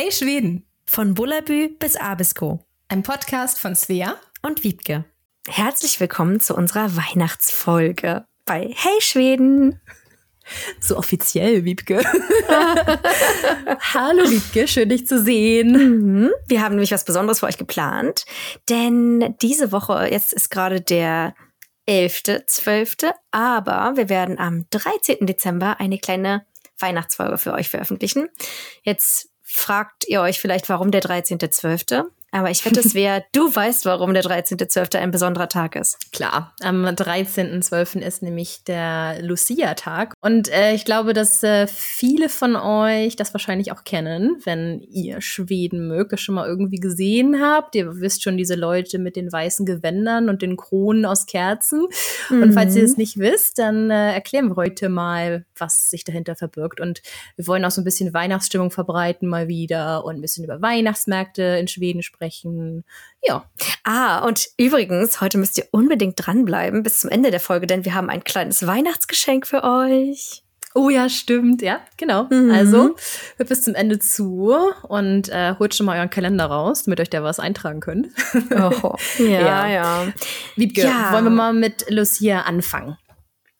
[0.00, 0.64] Hey Schweden!
[0.84, 2.64] Von Bullabü bis Abisko.
[2.86, 5.04] Ein Podcast von Svea und Wiebke.
[5.48, 9.80] Herzlich willkommen zu unserer Weihnachtsfolge bei Hey Schweden.
[10.80, 11.98] So offiziell, Wiebke.
[13.92, 15.72] Hallo Wiebke, schön dich zu sehen.
[15.72, 16.30] Mhm.
[16.46, 18.24] Wir haben nämlich was Besonderes für euch geplant,
[18.68, 21.34] denn diese Woche, jetzt ist gerade der
[21.88, 25.26] 11.12., aber wir werden am 13.
[25.26, 26.46] Dezember eine kleine
[26.78, 28.28] Weihnachtsfolge für euch veröffentlichen.
[28.84, 32.04] Jetzt fragt ihr euch vielleicht, warum der 13.12.?
[32.30, 34.98] Aber ich wette, es wäre, du weißt, warum der 13.12.
[34.98, 36.12] ein besonderer Tag ist.
[36.12, 38.00] Klar, am 13.12.
[38.00, 40.14] ist nämlich der Lucia-Tag.
[40.20, 45.20] Und äh, ich glaube, dass äh, viele von euch das wahrscheinlich auch kennen, wenn ihr
[45.20, 47.74] Schweden mögt, das schon mal irgendwie gesehen habt.
[47.74, 51.86] Ihr wisst schon diese Leute mit den weißen Gewändern und den Kronen aus Kerzen.
[52.28, 52.42] Mhm.
[52.42, 56.36] Und falls ihr es nicht wisst, dann äh, erklären wir heute mal, was sich dahinter
[56.36, 56.80] verbirgt.
[56.80, 57.02] Und
[57.36, 61.42] wir wollen auch so ein bisschen Weihnachtsstimmung verbreiten mal wieder und ein bisschen über Weihnachtsmärkte
[61.42, 62.84] in Schweden sprechen.
[63.22, 63.44] Ja.
[63.84, 67.94] Ah, und übrigens, heute müsst ihr unbedingt dranbleiben bis zum Ende der Folge, denn wir
[67.94, 70.42] haben ein kleines Weihnachtsgeschenk für euch.
[70.74, 72.28] Oh ja, stimmt, ja, genau.
[72.30, 72.50] Mhm.
[72.50, 72.94] Also
[73.36, 77.10] hört bis zum Ende zu und äh, holt schon mal euren Kalender raus, damit euch
[77.10, 78.08] da was eintragen könnt.
[78.54, 79.68] Oh, ja, ja.
[79.68, 80.12] ja.
[80.56, 81.12] Wiebke, ja.
[81.12, 82.96] wollen wir mal mit Lucia anfangen?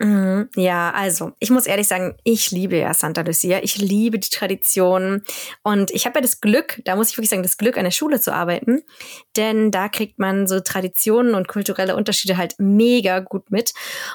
[0.00, 3.60] Mhm, ja, also ich muss ehrlich sagen, ich liebe ja Santa Lucia.
[3.62, 5.24] Ich liebe die Tradition
[5.64, 7.90] und ich habe ja das Glück, da muss ich wirklich sagen, das Glück an der
[7.90, 8.82] Schule zu arbeiten,
[9.36, 13.72] denn da kriegt man so Traditionen und kulturelle Unterschiede halt mega gut mit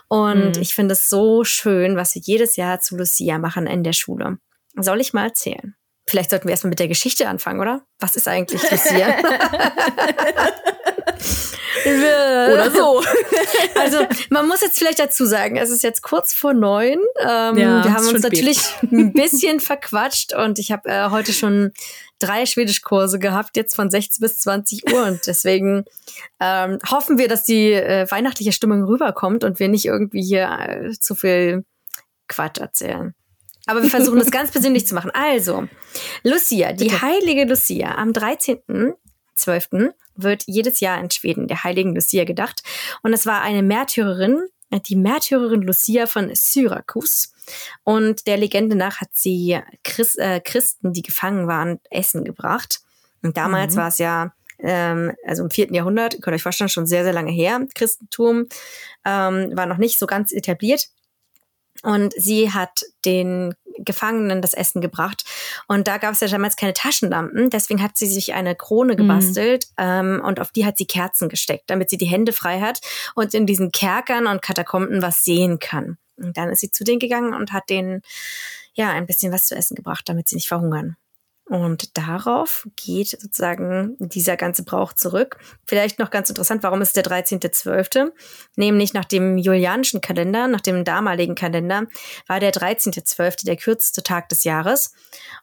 [0.08, 0.62] und mhm.
[0.62, 4.38] ich finde es so schön, was wir jedes Jahr zu Lucia machen in der Schule.
[4.78, 5.76] Soll ich mal erzählen?
[6.08, 7.86] Vielleicht sollten wir erstmal mit der Geschichte anfangen, oder?
[8.00, 9.16] Was ist eigentlich Lucia?
[11.86, 13.04] Oder so.
[13.76, 17.00] Also man muss jetzt vielleicht dazu sagen, es ist jetzt kurz vor neun.
[17.20, 21.74] Ähm, ja, wir haben uns natürlich ein bisschen verquatscht und ich habe äh, heute schon
[22.20, 25.06] drei Schwedischkurse gehabt, jetzt von 16 bis 20 Uhr.
[25.06, 25.86] Und deswegen
[26.40, 30.92] ähm, hoffen wir, dass die äh, weihnachtliche Stimmung rüberkommt und wir nicht irgendwie hier äh,
[30.92, 31.66] zu viel
[32.28, 33.14] Quatsch erzählen.
[33.66, 35.12] Aber wir versuchen das ganz persönlich zu machen.
[35.14, 35.68] Also,
[36.24, 37.02] Lucia, die Bitte.
[37.02, 39.94] heilige Lucia am 13.12.
[40.16, 42.62] wird jedes Jahr in Schweden der heiligen Lucia gedacht.
[43.04, 44.48] Und es war eine Märtyrerin,
[44.88, 47.34] die Märtyrerin Lucia von Syrakus.
[47.84, 52.80] Und der Legende nach hat sie Christ, äh, Christen, die gefangen waren, Essen gebracht.
[53.22, 53.80] Und damals mhm.
[53.80, 57.14] war es ja ähm, also im vierten Jahrhundert, könnt ihr euch vorstellen, schon sehr, sehr
[57.14, 57.66] lange her.
[57.76, 58.48] Christentum
[59.06, 60.88] ähm, war noch nicht so ganz etabliert.
[61.84, 65.24] Und sie hat den Gefangenen das Essen gebracht.
[65.68, 67.50] Und da gab es ja damals keine Taschenlampen.
[67.50, 68.98] Deswegen hat sie sich eine Krone mhm.
[68.98, 69.84] gebastelt mhm.
[69.86, 72.80] ähm, und auf die hat sie Kerzen gesteckt, damit sie die Hände frei hat
[73.16, 75.98] und in diesen Kerkern und Katakomben was sehen kann.
[76.18, 78.02] Und dann ist sie zu denen gegangen und hat denen
[78.74, 80.96] ja ein bisschen was zu essen gebracht, damit sie nicht verhungern.
[81.54, 85.38] Und darauf geht sozusagen dieser ganze Brauch zurück.
[85.68, 88.12] Vielleicht noch ganz interessant, warum ist der 13.12.?
[88.56, 91.86] Nämlich nach dem julianischen Kalender, nach dem damaligen Kalender,
[92.26, 93.46] war der 13.12.
[93.46, 94.94] der kürzeste Tag des Jahres.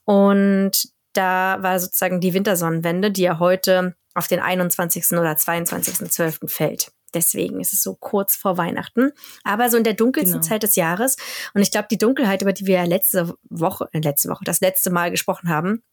[0.02, 5.12] Und da war sozusagen die Wintersonnenwende, die ja heute auf den 21.
[5.12, 6.48] oder 22.12.
[6.48, 6.90] fällt.
[7.14, 9.12] Deswegen ist es so kurz vor Weihnachten,
[9.44, 10.48] aber so in der dunkelsten genau.
[10.48, 11.16] Zeit des Jahres.
[11.54, 14.60] Und ich glaube, die Dunkelheit, über die wir ja letzte Woche, äh, letzte Woche, das
[14.60, 15.84] letzte Mal gesprochen haben,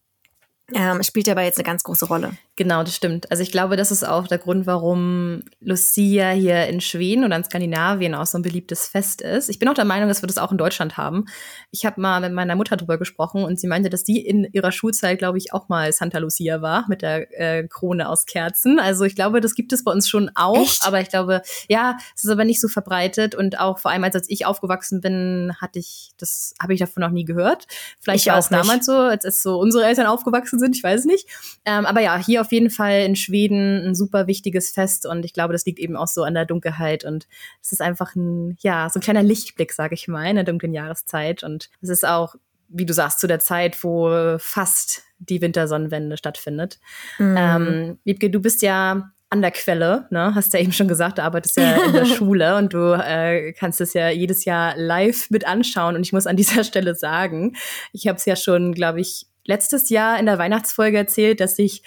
[0.73, 2.31] ähm, spielt aber jetzt eine ganz große Rolle.
[2.57, 3.29] Genau, das stimmt.
[3.29, 7.43] Also ich glaube, das ist auch der Grund, warum Lucia hier in Schweden oder in
[7.43, 9.47] Skandinavien auch so ein beliebtes Fest ist.
[9.49, 11.25] Ich bin auch der Meinung, dass wir das auch in Deutschland haben.
[11.69, 14.71] Ich habe mal mit meiner Mutter drüber gesprochen und sie meinte, dass sie in ihrer
[14.71, 18.79] Schulzeit, glaube ich, auch mal Santa Lucia war mit der äh, Krone aus Kerzen.
[18.79, 20.63] Also ich glaube, das gibt es bei uns schon auch.
[20.63, 20.83] Echt?
[20.83, 24.15] Aber ich glaube, ja, es ist aber nicht so verbreitet und auch vor allem als,
[24.15, 27.67] als ich aufgewachsen bin, hatte ich das, habe ich davon noch nie gehört.
[27.99, 31.05] Vielleicht ich war es damals so, als es so unsere Eltern aufgewachsen sind, ich weiß
[31.05, 31.27] nicht.
[31.63, 35.33] Ähm, aber ja, hier auf jeden Fall in Schweden ein super wichtiges Fest und ich
[35.33, 37.27] glaube, das liegt eben auch so an der Dunkelheit und
[37.61, 40.73] es ist einfach ein, ja, so ein kleiner Lichtblick, sage ich mal, in der dunklen
[40.73, 42.35] Jahreszeit und es ist auch
[42.69, 46.79] wie du sagst, zu der Zeit, wo fast die Wintersonnenwende stattfindet.
[47.17, 47.35] Mhm.
[47.37, 50.33] Ähm, Wiebke, du bist ja an der Quelle, ne?
[50.35, 53.81] Hast ja eben schon gesagt, du arbeitest ja in der Schule und du äh, kannst
[53.81, 55.95] es ja jedes Jahr live mit anschauen.
[55.95, 57.55] Und ich muss an dieser Stelle sagen,
[57.91, 61.83] ich habe es ja schon, glaube ich, letztes Jahr in der Weihnachtsfolge erzählt, dass ich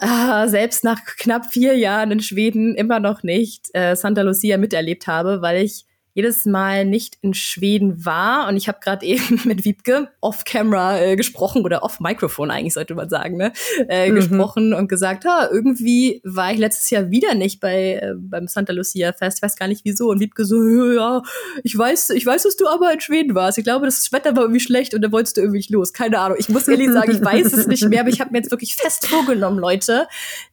[0.00, 5.06] äh, selbst nach knapp vier Jahren in Schweden immer noch nicht äh, Santa Lucia miterlebt
[5.06, 5.87] habe, weil ich
[6.18, 8.48] jedes Mal nicht in Schweden war.
[8.48, 13.08] Und ich habe gerade eben mit Wiebke off-camera äh, gesprochen oder off-Mikrofon eigentlich sollte man
[13.08, 13.52] sagen, ne?
[13.88, 14.16] Äh, mhm.
[14.16, 18.72] gesprochen und gesagt, ha, irgendwie war ich letztes Jahr wieder nicht bei äh, beim Santa
[18.72, 19.38] Lucia Fest.
[19.38, 20.08] Ich weiß gar nicht wieso.
[20.08, 20.60] Und Wiebke so,
[20.90, 21.22] ja,
[21.62, 23.58] ich weiß, ich weiß, dass du aber in Schweden warst.
[23.58, 25.92] Ich glaube, das Wetter war irgendwie schlecht und da wolltest du irgendwie nicht los.
[25.92, 26.36] Keine Ahnung.
[26.40, 28.74] Ich muss ehrlich sagen, ich weiß es nicht mehr, aber ich habe mir jetzt wirklich
[28.74, 30.08] fest vorgenommen, Leute,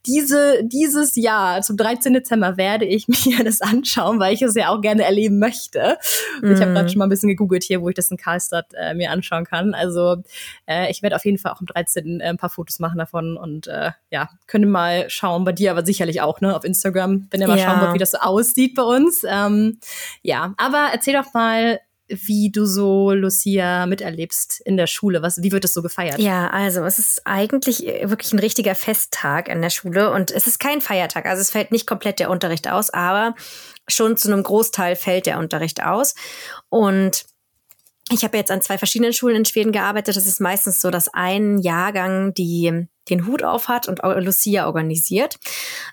[0.06, 2.14] diese dieses Jahr zum 13.
[2.14, 5.55] Dezember werde ich mir das anschauen, weil ich es ja auch gerne erleben möchte.
[6.42, 6.90] Und ich habe gerade mhm.
[6.90, 9.74] schon mal ein bisschen gegoogelt hier, wo ich das in Karlstadt äh, mir anschauen kann.
[9.74, 10.18] Also
[10.66, 12.20] äh, ich werde auf jeden Fall auch am 13.
[12.20, 15.86] Äh, ein paar Fotos machen davon und äh, ja, können mal schauen bei dir, aber
[15.86, 17.66] sicherlich auch ne auf Instagram, wenn ihr mal ja.
[17.66, 19.24] schauen wollt, wie das so aussieht bei uns.
[19.28, 19.80] Ähm,
[20.22, 25.22] ja, aber erzähl doch mal, wie du so Lucia miterlebst in der Schule.
[25.22, 26.20] Was, wie wird das so gefeiert?
[26.20, 30.60] Ja, also es ist eigentlich wirklich ein richtiger Festtag in der Schule und es ist
[30.60, 31.26] kein Feiertag.
[31.26, 33.34] Also es fällt nicht komplett der Unterricht aus, aber
[33.88, 36.16] schon zu einem Großteil fällt der Unterricht aus.
[36.70, 37.26] Und
[38.12, 40.16] ich habe jetzt an zwei verschiedenen Schulen in Schweden gearbeitet.
[40.16, 45.38] Das ist meistens so, dass ein Jahrgang die den Hut auf hat und Lucia organisiert.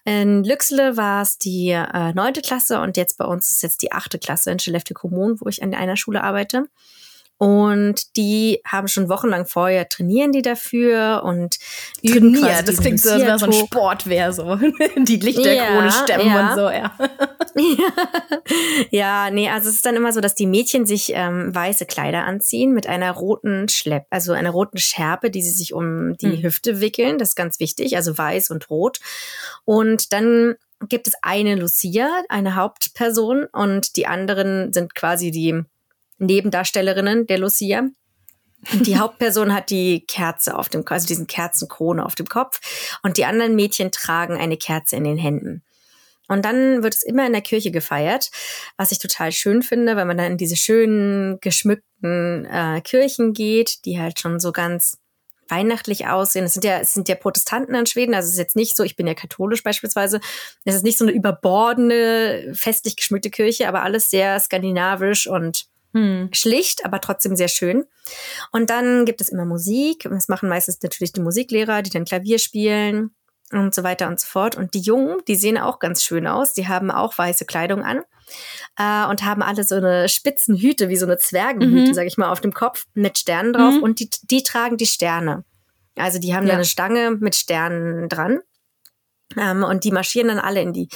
[0.05, 3.83] In Lüxle war es die äh, neunte äh, Klasse und jetzt bei uns ist jetzt
[3.83, 6.65] die achte Klasse in Skellefteå Kommune, wo ich an einer Schule arbeite.
[7.43, 11.59] Und die haben schon wochenlang vorher trainieren die dafür und
[12.01, 14.55] üben Trainiert, das klingt so, als wäre so ein Sport wäre so.
[14.97, 16.51] die Lichterkrone ja, stemmen ja.
[16.51, 16.97] und so, ja.
[18.93, 22.27] ja, nee, also es ist dann immer so, dass die Mädchen sich ähm, weiße Kleider
[22.27, 26.43] anziehen mit einer roten Schlepp, also einer roten Schärpe, die sie sich um die hm.
[26.45, 27.19] Hüfte wickeln.
[27.19, 29.01] Das ist ganz wichtig, also weiß und rot.
[29.65, 30.55] Und dann
[30.89, 35.65] gibt es eine Lucia, eine Hauptperson und die anderen sind quasi die
[36.23, 37.89] Nebendarstellerinnen der Lucia.
[38.73, 42.61] Und die Hauptperson hat die Kerze auf dem, also diesen Kerzenkrone auf dem Kopf.
[43.03, 45.63] Und die anderen Mädchen tragen eine Kerze in den Händen.
[46.29, 48.31] Und dann wird es immer in der Kirche gefeiert,
[48.77, 53.85] was ich total schön finde, weil man dann in diese schönen, geschmückten äh, Kirchen geht,
[53.85, 54.99] die halt schon so ganz
[55.49, 56.47] weihnachtlich aussehen.
[56.47, 58.85] Es sind ja, es sind ja Protestanten in Schweden, also es ist jetzt nicht so,
[58.85, 60.21] ich bin ja katholisch beispielsweise,
[60.65, 66.29] es ist nicht so eine überbordene, festlich geschmückte Kirche, aber alles sehr skandinavisch und hm.
[66.33, 67.85] Schlicht, aber trotzdem sehr schön.
[68.51, 70.07] Und dann gibt es immer Musik.
[70.11, 73.15] Das machen meistens natürlich die Musiklehrer, die dann Klavier spielen
[73.53, 74.57] und so weiter und so fort.
[74.57, 76.55] Und die Jungen, die sehen auch ganz schön aus.
[76.55, 78.03] Die haben auch weiße Kleidung an
[78.79, 81.95] äh, und haben alle so eine spitzen Hüte, wie so eine Zwergenhüte, mhm.
[81.95, 83.75] sag ich mal, auf dem Kopf mit Sternen drauf.
[83.75, 83.83] Mhm.
[83.83, 85.45] Und die, die tragen die Sterne.
[85.97, 86.51] Also die haben ja.
[86.51, 88.41] da eine Stange mit Sternen dran.
[89.39, 90.89] Ähm, und die marschieren dann alle in die,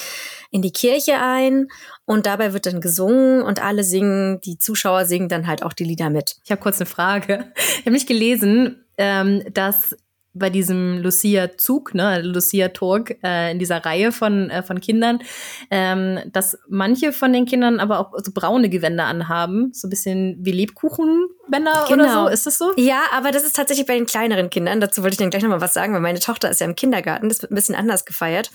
[0.51, 1.69] in die Kirche ein
[2.05, 5.85] und dabei wird dann gesungen und alle singen, die Zuschauer singen dann halt auch die
[5.85, 6.37] Lieder mit.
[6.45, 7.53] Ich habe kurz eine Frage.
[7.57, 9.97] Ich habe nicht gelesen, ähm, dass
[10.39, 15.21] bei diesem Lucia-Zug, ne, Lucia-Talk äh, in dieser Reihe von, äh, von Kindern,
[15.71, 20.37] ähm, dass manche von den Kindern aber auch so braune Gewänder anhaben, so ein bisschen
[20.41, 22.05] wie Lebkuchenbänder genau.
[22.05, 22.29] oder so.
[22.29, 22.73] Ist das so?
[22.77, 24.81] Ja, aber das ist tatsächlich bei den kleineren Kindern.
[24.81, 27.29] Dazu wollte ich dann gleich nochmal was sagen, weil meine Tochter ist ja im Kindergarten,
[27.29, 28.51] das wird ein bisschen anders gefeiert.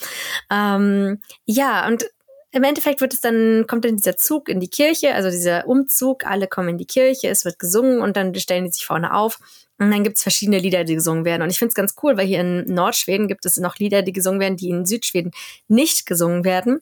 [0.50, 2.06] Ähm, ja, und
[2.54, 6.25] im Endeffekt wird es dann, kommt dann dieser Zug in die Kirche, also dieser Umzug,
[6.25, 9.39] alle kommen in die Kirche, es wird gesungen und dann stellen die sich vorne auf
[9.81, 11.42] und dann gibt's verschiedene Lieder, die gesungen werden.
[11.42, 14.13] Und ich finde es ganz cool, weil hier in Nordschweden gibt es noch Lieder, die
[14.13, 15.31] gesungen werden, die in Südschweden
[15.68, 16.81] nicht gesungen werden.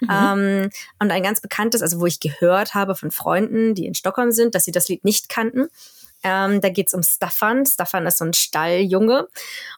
[0.00, 0.08] Mhm.
[0.08, 0.70] Ähm,
[1.00, 4.54] und ein ganz bekanntes, also wo ich gehört habe von Freunden, die in Stockholm sind,
[4.54, 5.66] dass sie das Lied nicht kannten.
[6.22, 7.66] Ähm, da geht's um Staffan.
[7.66, 9.26] Staffan ist so ein Stalljunge.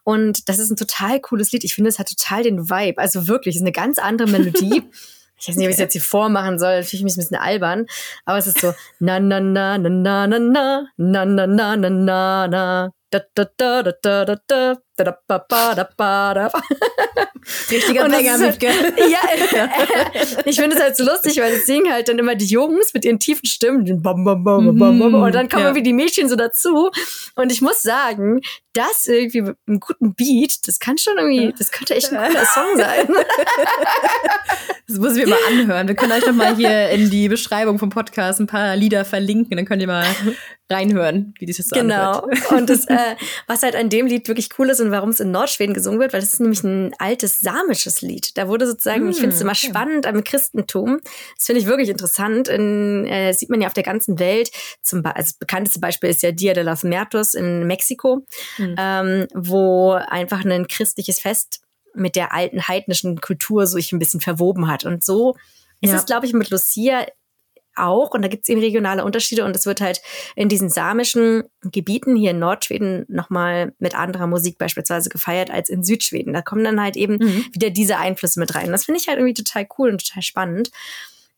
[0.05, 1.64] Und das ist ein total cooles Lied.
[1.64, 3.00] Ich finde, es hat total den Vibe.
[3.00, 4.82] Also wirklich, es ist eine ganz andere Melodie.
[5.38, 7.87] ich weiß nicht, ob ich es jetzt hier vormachen soll, natürlich ein bisschen albern,
[8.25, 11.90] aber es ist so na na na na na na na na na na na
[11.90, 14.75] na na da da da da da da
[17.71, 19.21] Richtiger Banger halt, Ja,
[20.45, 23.05] ich finde es halt so lustig, weil es singen halt dann immer die Jungs mit
[23.05, 25.69] ihren tiefen Stimmen bam, und dann kommen ja.
[25.69, 26.90] irgendwie die Mädchen so dazu
[27.37, 28.40] und ich muss sagen,
[28.75, 32.47] das irgendwie mit einem guten Beat, das kann schon irgendwie, das könnte echt ein cooler
[32.47, 33.09] Song sein.
[34.90, 35.87] Das muss ich mir mal anhören.
[35.87, 39.55] Wir können euch noch mal hier in die Beschreibung vom Podcast ein paar Lieder verlinken,
[39.59, 40.07] dann könnt ihr mal
[40.71, 42.21] reinhören, wie das so Genau.
[42.21, 42.52] Anhört.
[42.52, 45.30] Und das, äh, was halt an dem Lied wirklich cool ist und warum es in
[45.30, 48.37] Nordschweden gesungen wird, weil das ist nämlich ein altes samisches Lied.
[48.37, 49.68] Da wurde sozusagen, mm, ich finde es immer okay.
[49.68, 51.00] spannend am Christentum.
[51.37, 52.49] Das finde ich wirklich interessant.
[52.49, 54.50] In, äh, sieht man ja auf der ganzen Welt.
[54.83, 58.26] Zum Be also das bekannteste Beispiel ist ja Dia de los Muertos in Mexiko,
[58.59, 58.75] mm.
[58.78, 61.61] ähm, wo einfach ein christliches Fest
[61.95, 64.85] mit der alten heidnischen Kultur so sich ein bisschen verwoben hat.
[64.85, 65.35] Und so
[65.80, 67.07] ist es, glaube ich, mit Lucia
[67.78, 68.11] auch.
[68.11, 69.44] Und da gibt es eben regionale Unterschiede.
[69.44, 70.02] Und es wird halt
[70.37, 75.82] in diesen samischen Gebieten hier in Nordschweden nochmal mit anderer Musik beispielsweise gefeiert als in
[75.82, 76.32] Südschweden.
[76.32, 77.47] Da kommen dann halt eben mhm.
[77.52, 78.70] wieder diese Einflüsse mit rein.
[78.73, 80.70] Das finde ich halt irgendwie total cool und total spannend.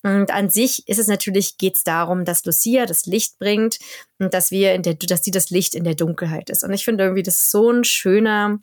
[0.03, 3.79] Und an sich ist es natürlich, geht es darum, dass Lucia das Licht bringt
[4.19, 6.65] und dass wir in der, dass sie das Licht in der Dunkelheit ist.
[6.65, 8.61] Und ich finde irgendwie, das ist so ein schöner,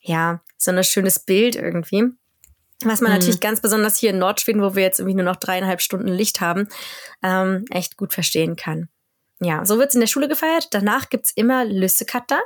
[0.00, 2.04] ja, so ein schönes Bild irgendwie.
[2.84, 3.18] Was man mhm.
[3.18, 6.40] natürlich ganz besonders hier in Nordschweden, wo wir jetzt irgendwie nur noch dreieinhalb Stunden Licht
[6.40, 6.68] haben,
[7.22, 8.88] ähm, echt gut verstehen kann.
[9.40, 10.68] Ja, so wird es in der Schule gefeiert.
[10.72, 12.40] Danach gibt's immer Lüssekatter.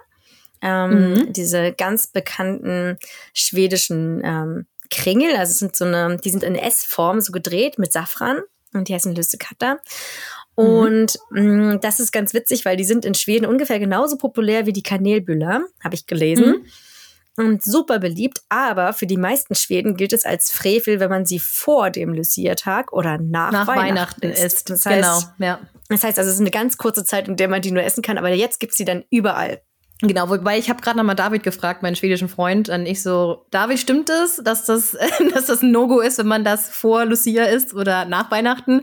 [0.63, 1.33] Ähm, mhm.
[1.33, 2.99] Diese ganz bekannten
[3.33, 8.41] schwedischen ähm, Kringel, also sind so eine, die sind in S-Form so gedreht mit Safran
[8.73, 9.81] und die heißen Lüssekatter.
[10.57, 10.65] Mhm.
[10.65, 14.73] Und mh, das ist ganz witzig, weil die sind in Schweden ungefähr genauso populär wie
[14.73, 16.47] die Kanelbüller, habe ich gelesen.
[16.47, 16.67] Mhm.
[17.37, 21.39] Und super beliebt, aber für die meisten Schweden gilt es als Frevel, wenn man sie
[21.39, 24.69] vor dem Lucia-Tag oder nach, nach Weihnachten, Weihnachten isst.
[24.69, 25.61] Das heißt, genau, ja.
[25.89, 28.03] Das heißt also, es ist eine ganz kurze Zeit, in der man die nur essen
[28.03, 29.63] kann, aber jetzt gibt's sie dann überall.
[30.03, 33.79] Genau, wobei ich habe gerade nochmal David gefragt, meinen schwedischen Freund, und ich so, David,
[33.79, 34.97] stimmt es, dass das,
[35.35, 38.81] dass das ein No-Go ist, wenn man das vor Lucia isst oder nach Weihnachten?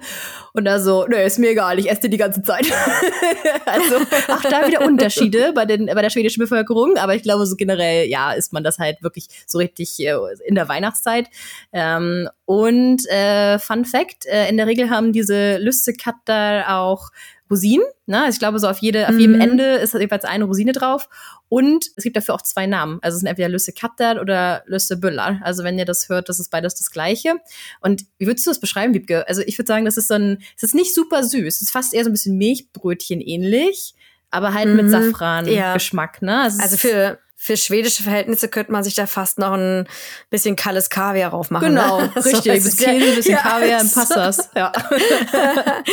[0.54, 2.68] Und er so, ne, ist mir egal, ich esse die ganze Zeit.
[3.66, 3.96] also
[4.28, 8.08] auch da wieder Unterschiede bei, den, bei der schwedischen Bevölkerung, aber ich glaube so generell,
[8.08, 11.30] ja, isst man das halt wirklich so richtig äh, in der Weihnachtszeit.
[11.74, 17.10] Ähm, und äh, Fun Fact, äh, in der Regel haben diese Lüstekatter auch
[17.50, 17.86] Rosinen.
[18.06, 18.24] Ne?
[18.24, 19.42] Also ich glaube, so auf, jede, auf jedem mhm.
[19.42, 21.10] Ende ist jeweils eine Rosine drauf.
[21.50, 23.00] Und es gibt dafür auch zwei Namen.
[23.02, 25.40] Also es sind entweder Lüsse Katter oder Lüsse Büller.
[25.44, 27.36] Also wenn ihr das hört, das ist beides das Gleiche.
[27.82, 29.28] Und wie würdest du das beschreiben, Wiebke?
[29.28, 31.56] Also ich würde sagen, das ist so ein, es ist nicht super süß.
[31.56, 33.96] Es ist fast eher so ein bisschen Milchbrötchen ähnlich,
[34.30, 34.76] aber halt mhm.
[34.76, 36.20] mit Safran-Geschmack.
[36.22, 36.26] Ja.
[36.26, 36.42] Ne?
[36.42, 39.88] Also, also für für schwedische Verhältnisse könnte man sich da fast noch ein
[40.32, 41.72] bisschen kalles Kaviar raufmachen.
[41.72, 41.80] Ne?
[41.80, 42.16] Genau, ne?
[42.16, 42.64] richtig.
[42.64, 44.50] So, Käse, ein bisschen ja, Kaviar im Passas.
[44.56, 44.72] Ja.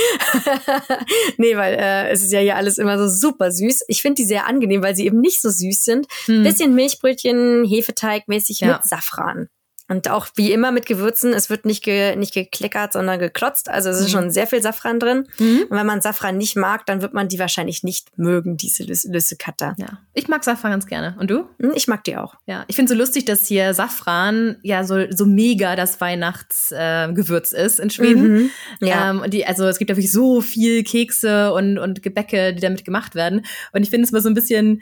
[1.36, 3.84] nee, weil äh, es ist ja hier alles immer so super süß.
[3.88, 6.06] Ich finde die sehr angenehm, weil sie eben nicht so süß sind.
[6.24, 6.42] Hm.
[6.44, 8.72] Bisschen Milchbrötchen, Hefeteig mäßig ja.
[8.72, 9.50] mit Safran.
[9.86, 13.68] Und auch wie immer mit Gewürzen, es wird nicht, ge, nicht gekleckert, sondern geklotzt.
[13.68, 14.12] Also es ist mhm.
[14.12, 15.28] schon sehr viel Safran drin.
[15.38, 15.66] Mhm.
[15.68, 19.74] Und wenn man Safran nicht mag, dann wird man die wahrscheinlich nicht mögen, diese Lüssekatter.
[19.76, 19.98] Ja.
[20.14, 21.16] Ich mag Safran ganz gerne.
[21.20, 21.46] Und du?
[21.60, 22.36] Hm, ich mag die auch.
[22.46, 22.64] Ja.
[22.66, 27.78] Ich finde so lustig, dass hier Safran ja so, so mega das Weihnachtsgewürz äh, ist
[27.78, 28.32] in Schweden.
[28.32, 28.50] Mhm.
[28.80, 29.10] Ja.
[29.10, 32.86] Ähm, die, also es gibt ja wirklich so viel Kekse und, und Gebäcke, die damit
[32.86, 33.44] gemacht werden.
[33.72, 34.80] Und ich finde es mal so ein bisschen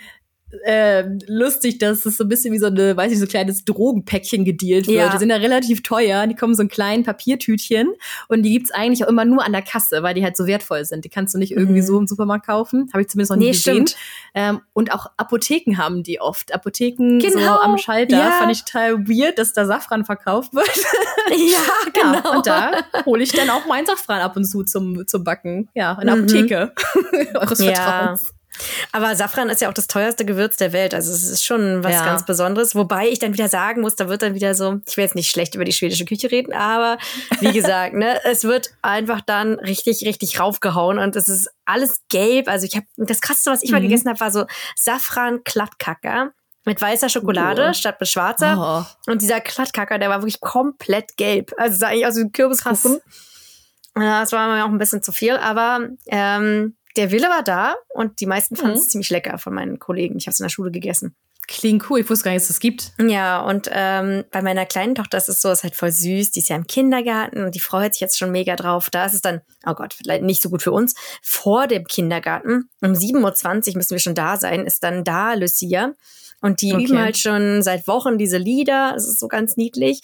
[0.65, 3.65] äh, lustig, dass es so ein bisschen wie so eine, weiß ich, so ein kleines
[3.65, 4.99] Drogenpäckchen gedealt wird.
[4.99, 5.11] Ja.
[5.11, 7.95] Die sind ja relativ teuer, die kommen so in kleinen Papiertütchen
[8.29, 10.85] und die gibt's eigentlich auch immer nur an der Kasse, weil die halt so wertvoll
[10.85, 11.05] sind.
[11.05, 11.87] Die kannst du nicht irgendwie mhm.
[11.87, 12.91] so im Supermarkt kaufen.
[12.93, 13.87] Habe ich zumindest noch nie nee, gesehen.
[14.35, 16.53] Ähm, und auch Apotheken haben die oft.
[16.55, 17.41] Apotheken genau.
[17.41, 18.19] so am Schalter.
[18.19, 18.31] Ja.
[18.33, 20.67] Fand ich total weird, dass da Safran verkauft wird.
[21.31, 22.13] ja, genau.
[22.13, 25.69] Ja, und da hole ich dann auch mein Safran ab und zu zum, zum Backen.
[25.75, 26.23] Ja, in der mhm.
[26.25, 26.73] Apotheke
[27.35, 28.35] eures Vertrauens.
[28.93, 30.95] Aber Safran ist ja auch das teuerste Gewürz der Welt.
[30.95, 32.05] Also es ist schon was ja.
[32.05, 32.75] ganz Besonderes.
[32.75, 35.31] Wobei ich dann wieder sagen muss, da wird dann wieder so, ich will jetzt nicht
[35.31, 36.99] schlecht über die schwedische Küche reden, aber
[37.41, 42.49] wie gesagt, ne, es wird einfach dann richtig, richtig raufgehauen und es ist alles gelb.
[42.49, 43.77] Also ich habe das krasseste, was ich mhm.
[43.77, 46.33] mal gegessen habe, war so Safran Klattkacker
[46.65, 47.73] mit weißer Schokolade oh.
[47.73, 48.87] statt mit schwarzer.
[49.07, 49.11] Oh.
[49.11, 51.53] Und dieser Klattkacker, der war wirklich komplett gelb.
[51.57, 53.01] Also es sah eigentlich aus wie ein Kürbiskuchen.
[53.95, 58.21] Das war mir auch ein bisschen zu viel, aber ähm, der Wille war da und
[58.21, 58.89] die meisten fanden es mhm.
[58.91, 60.17] ziemlich lecker von meinen Kollegen.
[60.17, 61.15] Ich habe es in der Schule gegessen.
[61.49, 62.01] Klingt cool.
[62.01, 62.93] Ich wusste gar nicht, dass es das gibt.
[63.01, 66.31] Ja, und ähm, bei meiner kleinen Tochter ist es so, ist halt voll süß.
[66.31, 68.91] Die ist ja im Kindergarten und die freut sich jetzt schon mega drauf.
[68.91, 70.95] Da ist es dann, oh Gott, vielleicht nicht so gut für uns.
[71.21, 75.93] Vor dem Kindergarten, um 7.20 Uhr müssen wir schon da sein, ist dann da Lucia.
[76.41, 76.85] Und die okay.
[76.85, 78.95] üben halt schon seit Wochen diese Lieder.
[78.97, 80.01] Es ist so ganz niedlich.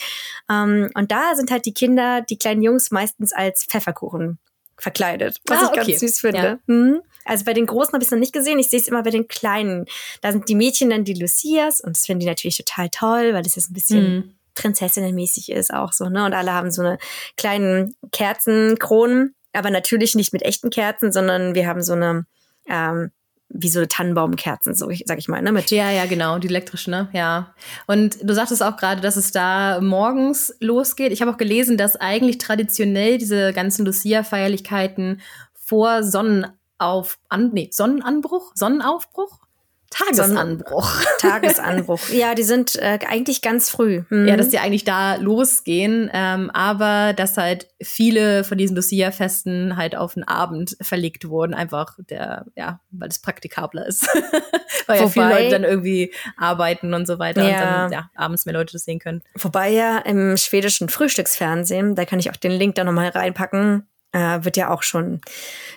[0.51, 4.39] Ähm, und da sind halt die Kinder, die kleinen Jungs meistens als Pfefferkuchen
[4.79, 5.91] verkleidet, was ah, ich okay.
[5.91, 6.39] ganz süß finde.
[6.39, 6.59] Ja.
[6.67, 7.01] Mhm.
[7.25, 8.59] Also bei den Großen habe ich es noch nicht gesehen.
[8.59, 9.85] Ich sehe es immer bei den Kleinen.
[10.23, 13.43] Da sind die Mädchen dann die Lucias und das finden die natürlich total toll, weil
[13.43, 14.35] das jetzt ein bisschen mhm.
[14.55, 16.25] Prinzessinnenmäßig ist auch so, ne?
[16.25, 16.99] Und alle haben so eine
[17.37, 22.27] kleinen Kerzenkronen, aber natürlich nicht mit echten Kerzen, sondern wir haben so eine
[22.67, 23.13] ähm,
[23.51, 25.53] wie so Tannenbaumkerzen, so sag ich mal, ne?
[25.53, 27.09] Mit ja, ja, genau, die elektrischen, ne?
[27.13, 27.55] Ja.
[27.87, 31.13] Und du sagtest auch gerade, dass es da morgens losgeht.
[31.13, 35.21] Ich habe auch gelesen, dass eigentlich traditionell diese ganzen Lucia-Feierlichkeiten
[35.55, 39.48] vor Sonnenauf, an, nee, Sonnenanbruch, Sonnenaufbruch
[39.91, 40.91] Tagesanbruch.
[41.19, 42.01] Tagesanbruch.
[42.13, 44.03] Ja, die sind äh, eigentlich ganz früh.
[44.11, 44.29] Mhm.
[44.29, 49.97] Ja, dass die eigentlich da losgehen, ähm, aber dass halt viele von diesen Lucia-Festen halt
[49.97, 54.07] auf den Abend verlegt wurden, einfach der, ja, weil es praktikabler ist.
[54.87, 57.49] weil Wobei, ja viele Leute dann irgendwie arbeiten und so weiter ja.
[57.49, 59.23] und dann ja, abends mehr Leute das sehen können.
[59.35, 64.45] Wobei ja im schwedischen Frühstücksfernsehen, da kann ich auch den Link da nochmal reinpacken, äh,
[64.45, 65.21] wird ja auch schon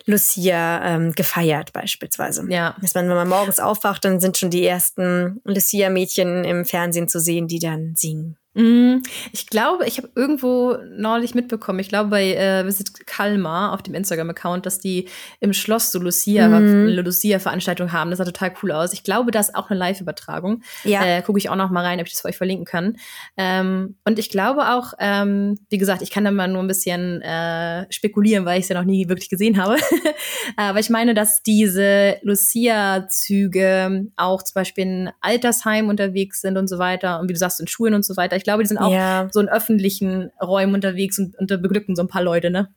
[0.06, 2.46] Lucia ähm, gefeiert beispielsweise.
[2.50, 2.76] Ja.
[2.82, 7.20] Dass man, wenn man morgens aufwacht, dann sind schon die ersten Lucia-Mädchen im Fernsehen zu
[7.20, 8.38] sehen, die dann singen.
[8.54, 8.98] Mm,
[9.32, 13.94] ich glaube, ich habe irgendwo neulich mitbekommen, ich glaube bei äh, Visit Kalmar auf dem
[13.94, 15.08] Instagram-Account, dass die
[15.40, 16.90] im Schloss so Lucia, mm.
[16.90, 18.10] Lucia-Veranstaltung haben.
[18.10, 18.92] Das sah total cool aus.
[18.92, 20.64] Ich glaube, das ist auch eine Live-Übertragung.
[20.84, 21.06] Ja.
[21.06, 22.98] Äh, Gucke ich auch noch mal rein, ob ich das für euch verlinken kann.
[23.38, 27.22] Ähm, und ich glaube auch, ähm, wie gesagt, ich kann da mal nur ein bisschen
[27.22, 29.78] äh, spekulieren, weil ich es ja noch nie wirklich gesehen habe.
[30.58, 36.80] Aber ich meine, dass diese Lucia-Züge auch zum Beispiel in Altersheim unterwegs sind und so
[36.80, 37.22] weiter.
[37.22, 38.41] Und wie du sagst, in Schulen und so weiter.
[38.42, 39.28] Ich glaube, die sind auch ja.
[39.32, 42.70] so in öffentlichen Räumen unterwegs und, und da beglücken so ein paar Leute, ne?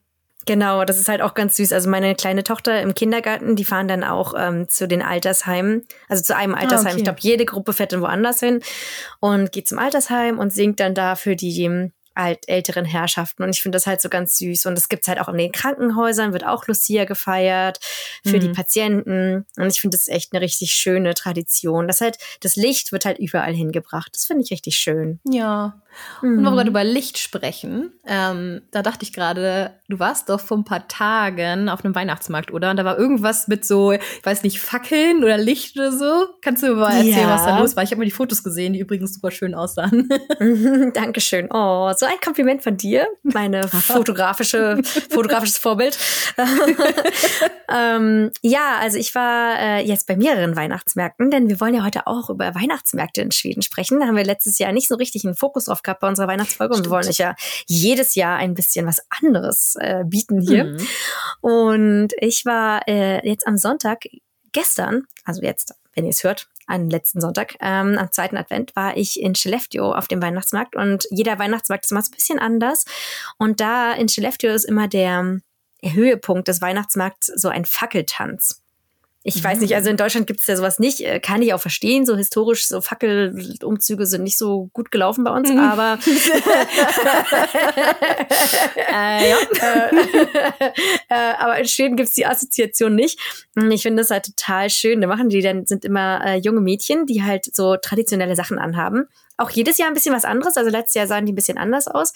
[0.46, 1.72] Genau, das ist halt auch ganz süß.
[1.72, 6.22] Also meine kleine Tochter im Kindergarten, die fahren dann auch ähm, zu den Altersheimen, also
[6.22, 6.86] zu einem Altersheim.
[6.86, 6.98] Ah, okay.
[6.98, 8.60] Ich glaube, jede Gruppe fährt dann woanders hin
[9.20, 11.50] und geht zum Altersheim und singt dann da für die
[12.14, 13.42] alt älteren Herrschaften.
[13.42, 14.66] Und ich finde das halt so ganz süß.
[14.66, 17.78] Und das gibt's halt auch in den Krankenhäusern, wird auch Lucia gefeiert
[18.24, 18.40] für mhm.
[18.40, 19.46] die Patienten.
[19.56, 21.86] Und ich finde das echt eine richtig schöne Tradition.
[21.88, 24.10] Das halt, das Licht wird halt überall hingebracht.
[24.14, 25.20] Das finde ich richtig schön.
[25.28, 25.80] Ja.
[26.22, 26.38] Mhm.
[26.38, 30.40] Und wo wir gerade über Licht sprechen, ähm, da dachte ich gerade, du warst doch
[30.40, 32.70] vor ein paar Tagen auf einem Weihnachtsmarkt, oder?
[32.70, 36.26] Und da war irgendwas mit so, ich weiß nicht, Fackeln oder Licht oder so.
[36.42, 37.34] Kannst du mir mal erzählen, ja.
[37.34, 37.82] was da los war?
[37.82, 40.08] Ich habe mir die Fotos gesehen, die übrigens super schön aussahen.
[40.94, 41.48] Dankeschön.
[41.50, 45.98] Oh, so ein Kompliment von dir, meine fotografische, fotografisches Vorbild.
[47.72, 52.06] ähm, ja, also ich war äh, jetzt bei mehreren Weihnachtsmärkten, denn wir wollen ja heute
[52.06, 54.00] auch über Weihnachtsmärkte in Schweden sprechen.
[54.00, 56.74] Da haben wir letztes Jahr nicht so richtig einen Fokus drauf gehabt bei unserer Weihnachtsfolge
[56.74, 57.34] und wir wollen euch ja
[57.66, 60.64] jedes Jahr ein bisschen was anderes äh, bieten hier.
[60.64, 60.86] Mhm.
[61.40, 64.04] Und ich war äh, jetzt am Sonntag
[64.52, 68.96] gestern, also jetzt, wenn ihr es hört, an letzten Sonntag, ähm, am zweiten Advent, war
[68.96, 72.84] ich in Skellefteå auf dem Weihnachtsmarkt und jeder Weihnachtsmarkt ist immer so ein bisschen anders.
[73.38, 75.40] Und da in Skellefteå ist immer der
[75.82, 78.63] Höhepunkt des Weihnachtsmarkts so ein Fackeltanz.
[79.26, 81.00] Ich weiß nicht, also in Deutschland gibt es ja sowas nicht.
[81.00, 82.04] Äh, kann ich auch verstehen.
[82.04, 85.60] So historisch, so Fackelumzüge sind nicht so gut gelaufen bei uns, mhm.
[85.60, 85.98] aber
[88.92, 89.38] äh, ja.
[91.08, 93.18] äh, aber in Schweden gibt es die Assoziation nicht.
[93.70, 95.00] Ich finde das halt total schön.
[95.00, 99.08] Da machen die dann sind immer äh, junge Mädchen, die halt so traditionelle Sachen anhaben
[99.36, 100.56] auch jedes Jahr ein bisschen was anderes.
[100.56, 102.12] Also letztes Jahr sahen die ein bisschen anders aus.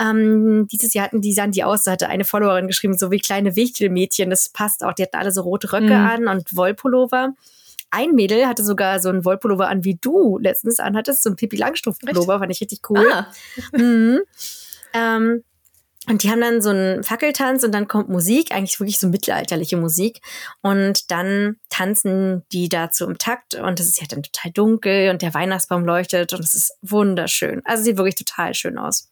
[0.00, 3.18] Ähm, dieses Jahr hatten die sahen die aus, da hatte eine Followerin geschrieben, so wie
[3.18, 4.30] kleine Wichtelmädchen.
[4.30, 4.92] Das passt auch.
[4.92, 5.92] Die hatten alle so rote Röcke mhm.
[5.92, 7.34] an und Wollpullover.
[7.90, 11.56] Ein Mädel hatte sogar so einen Wollpullover an, wie du letztens anhattest, so ein Pipi
[11.56, 13.06] Langstrumpf-Pullover, fand ich richtig cool.
[13.12, 13.28] Ah.
[13.72, 14.20] Mhm.
[14.92, 15.44] Ähm,
[16.08, 19.76] und die haben dann so einen Fackeltanz und dann kommt Musik, eigentlich wirklich so mittelalterliche
[19.76, 20.20] Musik.
[20.62, 25.22] Und dann tanzen die dazu im Takt und es ist ja dann total dunkel und
[25.22, 27.60] der Weihnachtsbaum leuchtet und es ist wunderschön.
[27.64, 29.10] Also sieht wirklich total schön aus.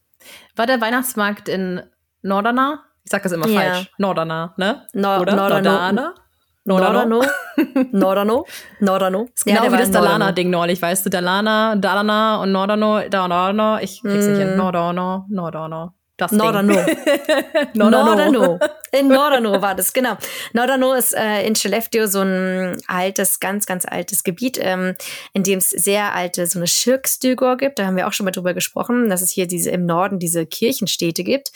[0.55, 1.83] War der Weihnachtsmarkt in
[2.23, 2.85] Nordana?
[3.05, 3.61] Ich sag das immer ja.
[3.61, 3.91] falsch.
[3.99, 4.87] Nordana, ne?
[4.93, 5.35] No Oder?
[5.35, 6.15] Nordana?
[6.65, 7.23] Nordano.
[7.91, 8.47] Nordano.
[8.81, 9.29] Nordano.
[9.35, 11.11] Ist genau ja, wie das Dalana-Ding neulich, weißt du?
[11.11, 13.83] Dalana, Dalana und Nordano, Dalana.
[13.83, 14.31] Ich krieg's mm.
[14.31, 14.57] nicht hin.
[14.57, 15.93] Nordano, Nordano.
[16.17, 16.75] Das Nordano.
[17.75, 18.59] Nordano.
[18.93, 20.17] In Nordano war das, genau.
[20.53, 24.95] Nordano ist äh, in Skellefteå so ein altes, ganz, ganz altes Gebiet, ähm,
[25.33, 27.79] in dem es sehr alte, so eine Schirkstugor gibt.
[27.81, 30.47] Da haben wir auch schon mal drüber gesprochen, dass es hier diese im Norden diese
[30.47, 31.51] Kirchenstädte gibt.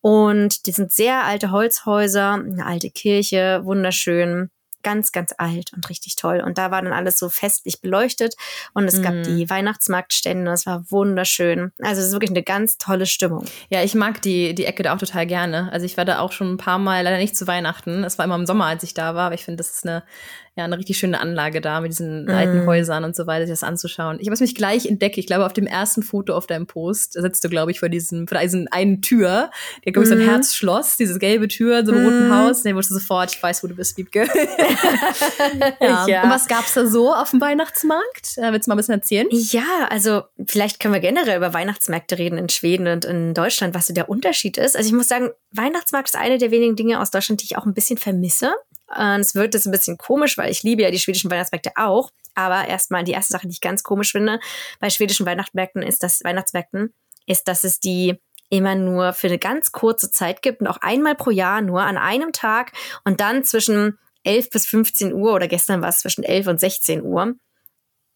[0.00, 4.50] Und die sind sehr alte Holzhäuser, eine alte Kirche, wunderschön
[4.86, 6.40] ganz, ganz alt und richtig toll.
[6.46, 8.36] Und da war dann alles so festlich beleuchtet
[8.72, 9.02] und es mm.
[9.02, 9.50] gab die mhm.
[9.50, 10.48] Weihnachtsmarktstände.
[10.52, 11.72] Es war wunderschön.
[11.82, 13.46] Also es ist wirklich eine ganz tolle Stimmung.
[13.68, 15.72] Ja, ich mag die, die Ecke da auch total gerne.
[15.72, 18.04] Also ich war da auch schon ein paar Mal, leider nicht zu Weihnachten.
[18.04, 20.04] Es war immer im Sommer, als ich da war, aber ich finde, das ist eine
[20.56, 22.30] ja, eine richtig schöne Anlage da mit diesen mm.
[22.30, 24.16] alten Häusern und so weiter, sich das anzuschauen.
[24.20, 25.18] Ich habe es mich gleich entdeckt.
[25.18, 28.26] Ich glaube, auf dem ersten Foto auf deinem Post sitzt du, glaube ich, vor diesem,
[28.26, 29.50] vor diesen einen Tür.
[29.84, 30.30] Die hat, glaube ich, so ein mm.
[30.30, 32.06] Herzschloss, diese gelbe Tür, so ein mm.
[32.06, 32.64] roten Haus.
[32.64, 34.26] Nee, wusste sofort, ich weiß, wo du bist, Wiebke.
[35.80, 36.06] ja.
[36.06, 36.22] ja.
[36.22, 38.38] Und was gab's da so auf dem Weihnachtsmarkt?
[38.38, 39.26] Äh, willst du mal ein bisschen erzählen?
[39.30, 43.88] Ja, also vielleicht können wir generell über Weihnachtsmärkte reden in Schweden und in Deutschland, was
[43.88, 44.74] so der Unterschied ist.
[44.74, 47.66] Also ich muss sagen, Weihnachtsmarkt ist eine der wenigen Dinge aus Deutschland, die ich auch
[47.66, 48.54] ein bisschen vermisse.
[48.88, 52.10] Und es wirkt jetzt ein bisschen komisch, weil ich liebe ja die schwedischen Weihnachtsmärkte auch.
[52.34, 54.40] Aber erstmal die erste Sache, die ich ganz komisch finde
[54.78, 56.92] bei schwedischen Weihnachtsmärkten ist, dass Weihnachtsmärkten
[57.26, 58.20] ist, dass es die
[58.50, 61.96] immer nur für eine ganz kurze Zeit gibt und auch einmal pro Jahr nur an
[61.96, 62.72] einem Tag
[63.04, 67.02] und dann zwischen 11 bis 15 Uhr oder gestern war es zwischen 11 und 16
[67.02, 67.34] Uhr.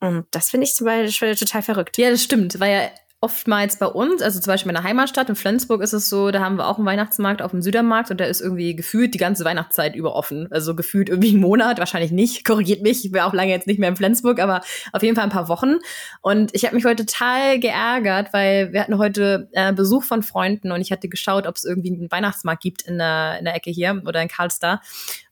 [0.01, 1.99] Und das finde ich zum Beispiel total verrückt.
[1.99, 2.91] Ja, das stimmt, weil ja
[3.23, 6.41] oftmals bei uns, also zum Beispiel in meiner Heimatstadt in Flensburg ist es so, da
[6.41, 9.45] haben wir auch einen Weihnachtsmarkt auf dem Südermarkt und der ist irgendwie gefühlt die ganze
[9.45, 10.49] Weihnachtszeit über offen.
[10.51, 13.79] Also gefühlt irgendwie einen Monat, wahrscheinlich nicht, korrigiert mich, ich bin auch lange jetzt nicht
[13.79, 15.77] mehr in Flensburg, aber auf jeden Fall ein paar Wochen.
[16.23, 20.73] Und ich habe mich heute total geärgert, weil wir hatten heute äh, Besuch von Freunden
[20.73, 23.71] und ich hatte geschaut, ob es irgendwie einen Weihnachtsmarkt gibt in der, in der Ecke
[23.71, 24.81] hier oder in Karlstad.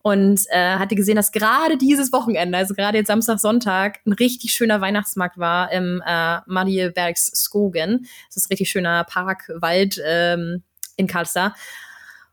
[0.02, 4.52] Und äh, hatte gesehen, dass gerade dieses Wochenende, also gerade jetzt Samstag, Sonntag, ein richtig
[4.52, 8.06] schöner Weihnachtsmarkt war im äh, Mariebergs Skogen.
[8.28, 10.62] Das ist ein richtig schöner Park, Wald ähm,
[10.96, 11.54] in Karlstad.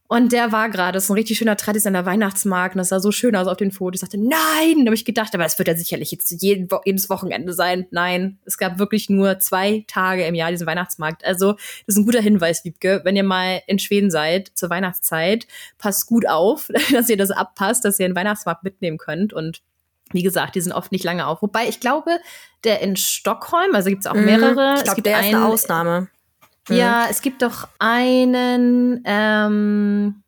[0.07, 3.11] Und der war gerade, das ist ein richtig schöner traditioneller Weihnachtsmarkt und das sah so
[3.11, 4.03] schön aus auf den Fotos.
[4.03, 7.09] Ich dachte, nein, da habe ich gedacht, aber es wird ja sicherlich jetzt jeden, jedes
[7.09, 7.87] Wochenende sein.
[7.89, 11.25] Nein, es gab wirklich nur zwei Tage im Jahr diesen Weihnachtsmarkt.
[11.25, 13.01] Also das ist ein guter Hinweis, Wiebke.
[13.03, 15.47] Wenn ihr mal in Schweden seid zur Weihnachtszeit,
[15.79, 19.61] passt gut auf, dass ihr das abpasst, dass ihr den Weihnachtsmarkt mitnehmen könnt und
[20.11, 21.41] wie gesagt, die sind oft nicht lange auf.
[21.41, 22.19] Wobei ich glaube,
[22.63, 24.25] der in Stockholm, also gibt es auch mhm.
[24.25, 24.75] mehrere.
[24.77, 26.09] Ich glaube, der ist eine Ausnahme.
[26.69, 30.23] Ja, es gibt doch einen, ähm,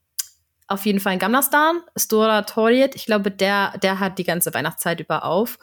[0.67, 2.95] auf jeden Fall in Gamlastan, Stora Torjet.
[2.95, 5.57] Ich glaube, der, der hat die ganze Weihnachtszeit über auf.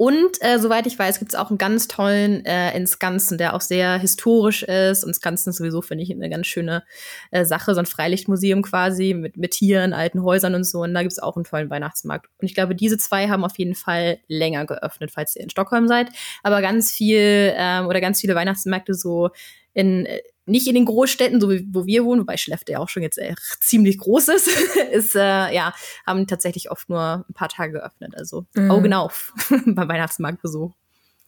[0.00, 3.54] Und äh, soweit ich weiß, gibt es auch einen ganz tollen äh, in Skansen, der
[3.54, 5.02] auch sehr historisch ist.
[5.02, 6.84] Und Skansen ist sowieso, finde ich, eine ganz schöne
[7.32, 7.74] äh, Sache.
[7.74, 10.82] So ein Freilichtmuseum quasi mit, mit Tieren, alten Häusern und so.
[10.82, 12.28] Und da gibt es auch einen tollen Weihnachtsmarkt.
[12.38, 15.88] Und ich glaube, diese zwei haben auf jeden Fall länger geöffnet, falls ihr in Stockholm
[15.88, 16.10] seid.
[16.44, 19.30] Aber ganz viel ähm, oder ganz viele Weihnachtsmärkte so
[19.78, 22.88] in äh, nicht in den Großstädten, so wie wo wir wohnen, wobei Schleff ja auch
[22.88, 24.48] schon jetzt äh, ziemlich groß ist,
[24.92, 25.72] ist äh, ja,
[26.06, 28.14] haben tatsächlich oft nur ein paar Tage geöffnet.
[28.16, 28.70] Also mhm.
[28.70, 29.32] Augen auf
[29.66, 30.72] beim Weihnachtsmarktbesuch.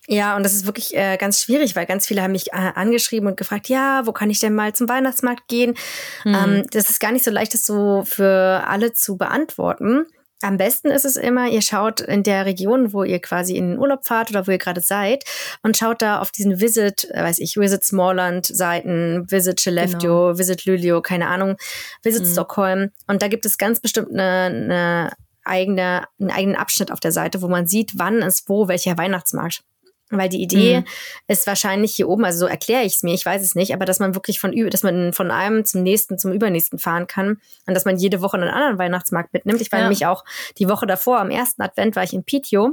[0.08, 3.28] Ja, und das ist wirklich äh, ganz schwierig, weil ganz viele haben mich äh, angeschrieben
[3.28, 5.76] und gefragt, ja, wo kann ich denn mal zum Weihnachtsmarkt gehen?
[6.24, 6.34] Mhm.
[6.34, 10.06] Ähm, das ist gar nicht so leicht, das so für alle zu beantworten.
[10.42, 13.78] Am besten ist es immer, ihr schaut in der Region, wo ihr quasi in den
[13.78, 15.24] Urlaub fahrt oder wo ihr gerade seid
[15.62, 20.38] und schaut da auf diesen Visit, äh, weiß ich, Visit Smallland Seiten, Visit Skellefteå, genau.
[20.38, 21.56] Visit Luleå, keine Ahnung,
[22.02, 22.32] Visit mhm.
[22.32, 22.90] Stockholm.
[23.06, 25.12] Und da gibt es ganz bestimmt eine, eine
[25.44, 29.62] eigene, einen eigenen Abschnitt auf der Seite, wo man sieht, wann ist wo welcher Weihnachtsmarkt.
[30.10, 30.84] Weil die Idee mhm.
[31.28, 33.84] ist wahrscheinlich hier oben, also so erkläre ich es mir, ich weiß es nicht, aber
[33.84, 37.74] dass man wirklich von, dass man von einem zum nächsten, zum übernächsten fahren kann und
[37.74, 39.60] dass man jede Woche einen anderen Weihnachtsmarkt mitnimmt.
[39.60, 39.84] Ich war ja.
[39.84, 40.24] nämlich auch
[40.58, 42.72] die Woche davor, am ersten Advent war ich in Pitio.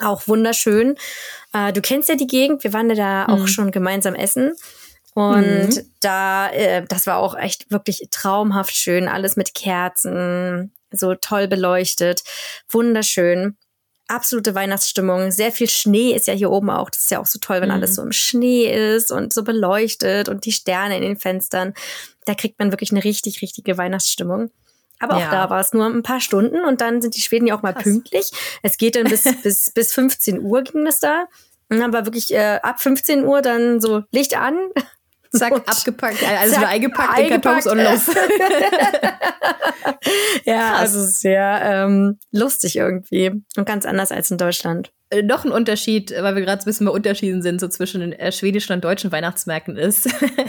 [0.00, 0.94] Auch wunderschön.
[1.52, 3.42] Äh, du kennst ja die Gegend, wir waren ja da mhm.
[3.42, 4.52] auch schon gemeinsam essen.
[5.14, 5.92] Und mhm.
[6.00, 9.08] da, äh, das war auch echt wirklich traumhaft schön.
[9.08, 12.22] Alles mit Kerzen, so toll beleuchtet.
[12.68, 13.56] Wunderschön
[14.08, 15.30] absolute Weihnachtsstimmung.
[15.30, 16.90] Sehr viel Schnee ist ja hier oben auch.
[16.90, 17.74] Das ist ja auch so toll, wenn mhm.
[17.74, 21.74] alles so im Schnee ist und so beleuchtet und die Sterne in den Fenstern.
[22.24, 24.50] Da kriegt man wirklich eine richtig, richtige Weihnachtsstimmung.
[25.00, 25.30] Aber auch ja.
[25.30, 27.72] da war es nur ein paar Stunden und dann sind die Schweden ja auch mal
[27.72, 27.84] Krass.
[27.84, 28.30] pünktlich.
[28.62, 31.26] Es geht dann bis, bis, bis 15 Uhr ging das da.
[31.70, 34.58] Und dann war wirklich äh, ab 15 Uhr dann so Licht an,
[35.30, 38.06] Zack, und abgepackt, alles zack, wieder eingepackt, in Kartons und los.
[40.44, 44.92] ja, also sehr ähm, lustig irgendwie und ganz anders als in Deutschland.
[45.10, 48.12] Äh, noch ein Unterschied, weil wir gerade ein bisschen bei Unterschieden sind, so zwischen den
[48.12, 50.08] äh, schwedischen und deutschen Weihnachtsmärkten ist,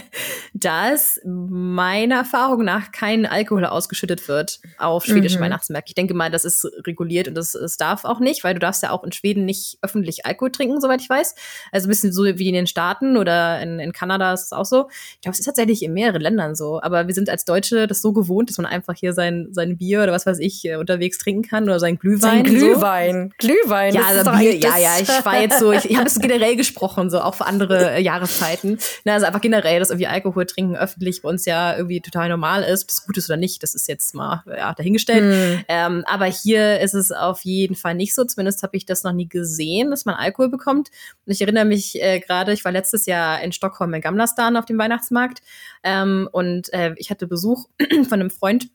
[0.54, 5.46] dass meiner Erfahrung nach kein Alkohol ausgeschüttet wird auf schwedischen mhm.
[5.46, 5.92] Weihnachtsmärkten.
[5.92, 8.84] Ich denke mal, das ist reguliert und das, das darf auch nicht, weil du darfst
[8.84, 11.36] ja auch in Schweden nicht öffentlich Alkohol trinken, soweit ich weiß.
[11.72, 14.66] Also ein bisschen so wie in den Staaten oder in, in Kanada ist es auch
[14.66, 14.90] so.
[15.16, 16.82] Ich glaube, es ist tatsächlich in mehreren Ländern so.
[16.82, 20.04] Aber wir sind als Deutsche das so gewohnt, dass man einfach hier sein, sein Bier
[20.04, 22.20] oder was weiß ich äh, unterwegs trinken kann oder sein Glühwein.
[22.20, 23.34] Sein Glühwein.
[23.40, 23.48] So.
[23.48, 23.94] Glühwein.
[23.94, 27.10] Ja, also Bier ja, ja, ich war jetzt so, ich, ich habe es generell gesprochen,
[27.10, 28.80] so auch für andere äh, Jahreszeiten.
[29.04, 32.64] Na, also einfach generell, dass irgendwie Alkohol trinken öffentlich bei uns ja irgendwie total normal
[32.64, 32.84] ist.
[32.84, 35.24] Ob das gut ist oder nicht, das ist jetzt mal ja, dahingestellt.
[35.24, 35.64] Mhm.
[35.68, 38.24] Ähm, aber hier ist es auf jeden Fall nicht so.
[38.24, 40.90] Zumindest habe ich das noch nie gesehen, dass man Alkohol bekommt.
[41.26, 44.66] Und ich erinnere mich äh, gerade, ich war letztes Jahr in Stockholm in Gamlastan auf
[44.66, 45.42] dem Weihnachtsmarkt
[45.84, 47.68] ähm, und äh, ich hatte Besuch
[48.10, 48.70] von einem Freund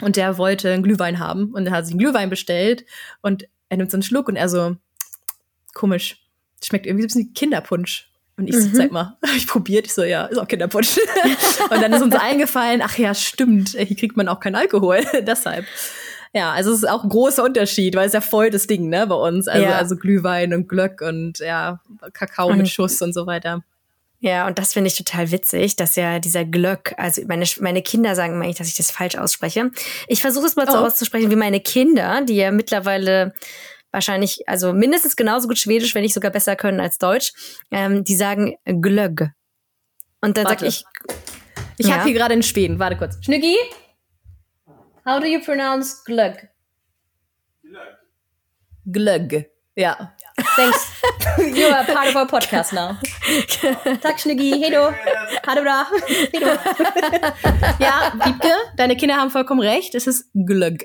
[0.00, 2.84] und der wollte einen Glühwein haben und er hat sich einen Glühwein bestellt
[3.22, 4.76] und er nimmt so einen Schluck und er so,
[5.78, 6.18] komisch.
[6.62, 8.10] Schmeckt irgendwie so ein bisschen wie Kinderpunsch.
[8.36, 8.74] Und ich so, mhm.
[8.74, 9.86] zeig mal, ich probiert.
[9.86, 10.98] Ich so, ja, ist auch Kinderpunsch.
[11.70, 15.00] und dann ist uns eingefallen, ach ja, stimmt, hier kriegt man auch keinen Alkohol.
[15.26, 15.64] Deshalb.
[16.34, 19.06] Ja, also es ist auch ein großer Unterschied, weil es ja voll das Ding, ne,
[19.06, 19.48] bei uns.
[19.48, 19.76] Also, ja.
[19.76, 21.80] also Glühwein und Glöck und ja,
[22.12, 23.64] Kakao und mit Schuss und so weiter.
[24.20, 28.16] Ja, und das finde ich total witzig, dass ja dieser Glöck, also meine, meine Kinder
[28.16, 29.70] sagen immer dass ich das falsch ausspreche.
[30.08, 30.72] Ich versuche es mal oh.
[30.72, 33.32] so auszusprechen wie meine Kinder, die ja mittlerweile
[33.92, 37.32] wahrscheinlich, also mindestens genauso gut Schwedisch, wenn nicht sogar besser können als Deutsch.
[37.70, 39.30] Ähm, die sagen Glögg.
[40.20, 40.84] Und dann sag ich.
[41.78, 41.94] Ich ja.
[41.94, 42.78] habe hier gerade in Schweden.
[42.78, 43.18] Warte kurz.
[43.24, 43.56] Schnüggi?
[45.04, 46.48] How do you pronounce Glögg?
[48.84, 49.46] Glögg.
[49.76, 50.12] Ja.
[50.56, 50.92] Thanks.
[51.38, 52.96] you are part of our podcast now.
[54.02, 54.60] Tack Schnüggi.
[54.60, 54.92] Hej då.
[55.46, 55.86] Ha det bra.
[56.32, 56.46] Hej då.
[57.84, 59.94] ja, Wiebke, deine Kinder haben vollkommen recht.
[59.94, 60.84] Es ist Glögg.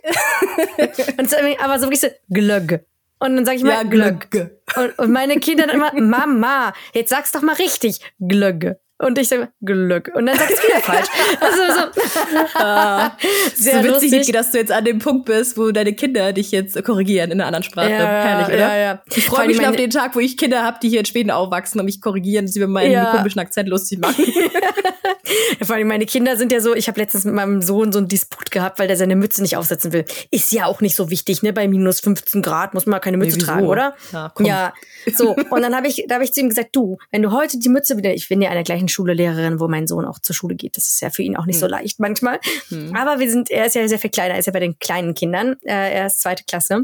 [1.60, 2.86] aber so wirklich so Glögg.
[3.24, 4.52] Und dann sage ich mal ja, Glögg.
[4.76, 8.76] Und, und, meine Kinder dann immer, Mama, jetzt sag's doch mal richtig, Glögg.
[9.00, 10.12] Und ich sage Glück.
[10.14, 11.08] Und dann sagt es wieder falsch.
[11.42, 13.18] Also so, ah,
[13.56, 14.34] sehr so witzig, lustig.
[14.34, 17.48] dass du jetzt an dem Punkt bist, wo deine Kinder dich jetzt korrigieren in einer
[17.48, 17.90] anderen Sprache.
[17.92, 18.58] Ja, Herrlich, oder?
[18.58, 19.02] Ja, ja.
[19.14, 21.32] Ich freue mich schon auf den Tag, wo ich Kinder habe, die hier in Schweden
[21.32, 23.12] aufwachsen und mich korrigieren, sie über meinen ja.
[23.12, 24.26] komischen Akzent lustig machen.
[25.60, 28.00] ja, vor allem meine Kinder sind ja so, ich habe letztens mit meinem Sohn so
[28.00, 30.06] einen Disput gehabt, weil der seine Mütze nicht aufsetzen will.
[30.32, 31.52] Ist ja auch nicht so wichtig, ne?
[31.52, 33.96] Bei minus 15 Grad muss man keine Mütze nee, tragen, oder?
[34.12, 34.74] Ja, ja.
[35.14, 37.60] So, und dann habe ich, da habe ich zu ihm gesagt, du, wenn du heute
[37.60, 40.36] die Mütze wieder, ich bin ja der gleichen Schule Lehrerin, wo mein Sohn auch zur
[40.36, 40.78] Schule geht.
[40.78, 41.62] Das ist ja für ihn auch nicht hm.
[41.62, 42.40] so leicht manchmal.
[42.70, 42.96] Hm.
[42.96, 45.14] Aber wir sind, er ist ja sehr viel kleiner, er ist ja bei den kleinen
[45.14, 45.58] Kindern.
[45.64, 46.84] Äh, er ist zweite Klasse.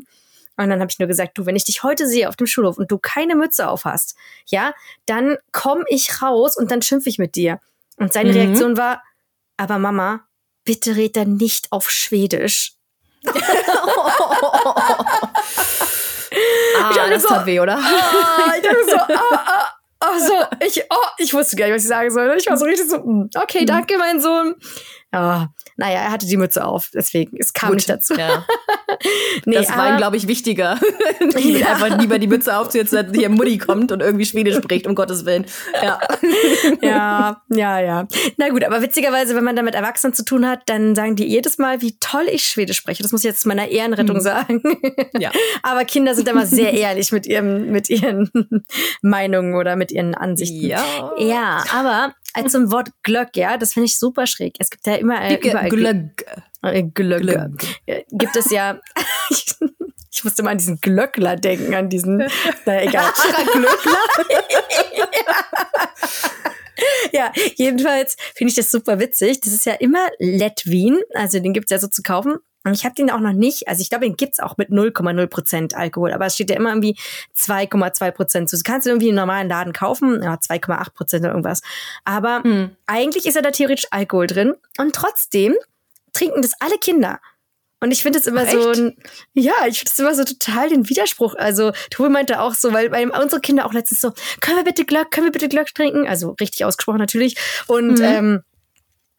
[0.59, 2.77] Und dann habe ich nur gesagt, du, wenn ich dich heute sehe auf dem Schulhof
[2.77, 4.17] und du keine Mütze auf hast,
[4.47, 4.73] ja,
[5.05, 7.61] dann komme ich raus und dann schimpfe ich mit dir.
[7.95, 8.35] Und seine mhm.
[8.35, 9.01] Reaktion war,
[9.55, 10.25] aber Mama,
[10.65, 12.73] bitte red dann nicht auf Schwedisch.
[13.25, 13.31] ah,
[17.09, 17.77] das so, tat weh, oder?
[17.77, 20.33] Ah, ich dachte so, ah, ah, also,
[20.65, 22.35] ich, oh, ich wusste gar nicht, was ich sagen soll.
[22.37, 23.65] Ich war so richtig so, hm, okay, mhm.
[23.65, 24.55] danke, mein Sohn.
[25.11, 28.13] Ja, naja, er hatte die Mütze auf, deswegen, es kam Gut, nicht dazu.
[28.13, 28.45] Ja.
[29.45, 30.79] nee, das war ihm, glaube ich, wichtiger.
[31.37, 31.67] ja.
[31.67, 35.25] Einfach lieber die Mütze aufzusetzen, dass hier Mutti kommt und irgendwie Schwedisch spricht, um Gottes
[35.25, 35.45] Willen.
[35.81, 35.99] Ja.
[36.81, 38.07] ja, ja, ja.
[38.37, 41.25] Na gut, aber witzigerweise, wenn man da mit Erwachsenen zu tun hat, dann sagen die
[41.25, 43.01] jedes Mal, wie toll ich Schwedisch spreche.
[43.01, 44.21] Das muss ich jetzt zu meiner Ehrenrettung hm.
[44.21, 44.61] sagen.
[45.17, 45.31] Ja.
[45.63, 48.29] aber Kinder sind immer sehr ehrlich mit ihrem, mit ihren
[49.01, 50.67] Meinungen oder mit ihren Ansichten.
[50.67, 51.13] Ja.
[51.17, 54.55] Ja, aber als zum Wort Glöck, ja, das finde ich super schräg.
[54.59, 56.25] Es gibt ja immer äh, überall Glöck.
[56.61, 57.21] Äh, Glöck.
[57.21, 57.63] Glöck.
[58.11, 58.79] Gibt es ja.
[60.11, 62.17] ich musste mal an diesen Glöckler denken, an diesen.
[62.65, 63.11] Naja, egal.
[63.53, 63.97] Glöckler.
[67.11, 69.41] ja, jedenfalls finde ich das super witzig.
[69.41, 72.37] Das ist ja immer Letwin, also den gibt's ja so zu kaufen.
[72.63, 75.27] Und ich habe den auch noch nicht, also ich glaube, den gibt's auch mit 0,0
[75.27, 76.97] Prozent Alkohol, aber es steht ja immer irgendwie
[77.37, 78.49] 2,2 Prozent.
[78.49, 81.61] So, du kannst du irgendwie im normalen Laden kaufen, ja, 2,8 Prozent oder irgendwas.
[82.03, 82.71] Aber mhm.
[82.85, 85.55] eigentlich ist ja da theoretisch Alkohol drin und trotzdem
[86.13, 87.19] trinken das alle Kinder.
[87.81, 88.97] Und ich finde es immer Ach, so ein,
[89.33, 91.35] ja, ich finde es immer so total den Widerspruch.
[91.35, 94.83] Also, Tobi meinte auch so, weil, weil unsere Kinder auch letztens so, können wir bitte
[94.83, 96.05] Glöck, können wir bitte Glöck trinken?
[96.05, 97.37] Also, richtig ausgesprochen natürlich.
[97.67, 98.03] Und, mhm.
[98.03, 98.43] ähm,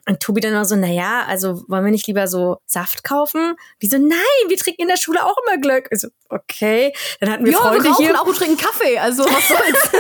[0.08, 3.56] und Tobi dann auch so, na ja, also wollen wir nicht lieber so Saft kaufen?
[3.82, 5.88] Die so, nein, wir trinken in der Schule auch immer Glöck.
[5.90, 6.92] Also, okay.
[7.20, 8.20] Dann hatten wir ja, Freunde wir hier.
[8.20, 9.90] auch und trinken Kaffee, also was soll's.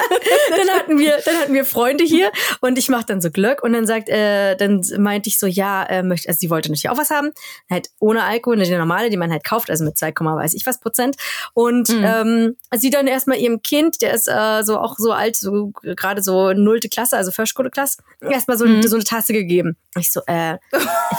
[0.56, 3.72] dann hatten wir, dann hatten wir Freunde hier und ich mach dann so Glöck und
[3.72, 6.98] dann sagt, äh, dann meinte ich so, ja, äh, möchte, also sie wollte natürlich auch
[6.98, 7.32] was haben,
[7.70, 10.80] halt ohne Alkohol, die normale, die man halt kauft, also mit 2, weiß ich was
[10.80, 11.16] Prozent.
[11.54, 12.04] Und mhm.
[12.04, 16.22] ähm, sie dann erstmal ihrem Kind, der ist äh, so auch so alt, so gerade
[16.22, 18.82] so nullte Klasse, also Förderschule-Klasse, erstmal so, mhm.
[18.82, 19.76] so eine Tasse gegeben.
[19.98, 20.56] Ich so, äh,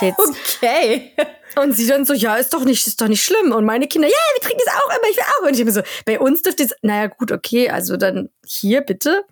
[0.02, 0.20] jetzt.
[0.58, 1.12] okay.
[1.56, 3.52] Und sie dann so, ja, ist doch nicht, ist doch nicht schlimm.
[3.52, 5.48] Und meine Kinder, ja, wir trinken das auch immer, ich will auch.
[5.48, 9.24] Und ich bin so, bei uns dürfte es, naja, gut, okay, also dann hier bitte.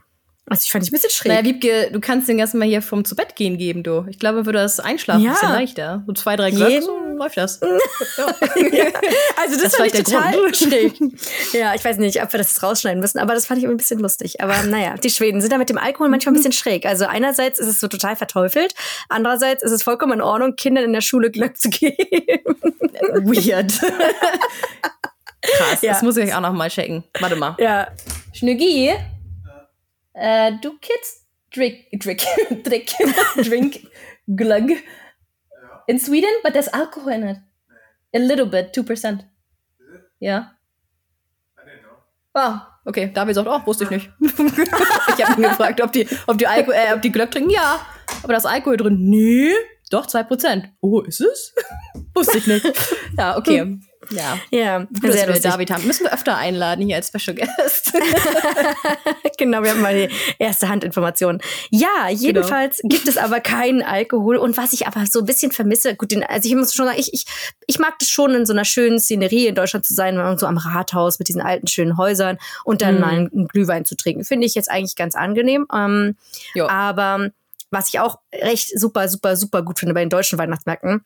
[0.49, 1.31] Also ich fand ich ein bisschen schräg.
[1.31, 4.05] Naja, Wiebke, du kannst den erstmal hier vom zu Bett gehen geben, du.
[4.09, 5.29] Ich glaube, würde das Einschlafen ja.
[5.29, 6.03] ein bisschen leichter.
[6.07, 7.59] So zwei, drei Glöcke, so läuft das.
[7.61, 8.85] ja.
[9.37, 10.57] Also das, das fand ich total Grund.
[10.57, 10.93] schräg.
[11.53, 13.99] Ja, ich weiß nicht, ob wir das rausschneiden müssen, aber das fand ich ein bisschen
[13.99, 14.41] lustig.
[14.41, 16.87] Aber naja, die Schweden sind da mit dem Alkohol manchmal ein bisschen schräg.
[16.87, 18.73] Also einerseits ist es so total verteufelt,
[19.07, 21.95] andererseits ist es vollkommen in Ordnung, Kindern in der Schule Glück zu geben.
[23.23, 23.73] Weird.
[25.41, 25.93] Krass, ja.
[25.93, 27.03] das muss ich auch noch mal checken.
[27.19, 27.55] Warte mal.
[27.59, 27.87] Ja.
[28.33, 28.93] Schnüggi?
[30.13, 32.21] Uh, do kids drink drink
[32.63, 32.89] drink
[33.37, 33.87] drink
[34.27, 34.71] glug
[35.87, 36.29] in Sweden?
[36.43, 37.37] But there's alcohol in it.
[38.13, 39.25] A little bit, two percent.
[40.19, 40.51] Ja.
[42.33, 43.11] Ah, okay.
[43.13, 44.09] David sagt, oh, wusste ich nicht.
[44.21, 47.49] ich habe ihn gefragt, ob die, ob die Alkohol, äh, ob die Glöck trinken.
[47.49, 47.79] Ja.
[48.23, 48.97] Aber da ist Alkohol drin.
[49.09, 49.53] Nee.
[49.89, 50.69] Doch, zwei Prozent.
[50.81, 51.55] Oh, ist es?
[52.13, 52.65] wusste ich nicht.
[53.17, 53.79] Ja, okay.
[54.11, 55.85] Ja, ja Gut, sehr dass wir David haben.
[55.85, 57.93] Müssen wir öfter einladen hier als Special Guest.
[59.37, 61.39] genau, wir haben mal die erste Handinformation.
[61.69, 62.95] Ja, jedenfalls genau.
[62.95, 64.37] gibt es aber keinen Alkohol.
[64.37, 66.99] Und was ich aber so ein bisschen vermisse, gut, den, also ich muss schon sagen,
[66.99, 67.25] ich, ich,
[67.67, 70.57] ich mag das schon, in so einer schönen Szenerie in Deutschland zu sein, so am
[70.57, 72.99] Rathaus mit diesen alten, schönen Häusern und dann mm.
[72.99, 74.23] mal einen Glühwein zu trinken.
[74.23, 75.67] Finde ich jetzt eigentlich ganz angenehm.
[75.73, 76.15] Ähm,
[76.67, 77.29] aber
[77.71, 81.03] was ich auch recht super, super, super gut finde bei den deutschen Weihnachtsmärkten,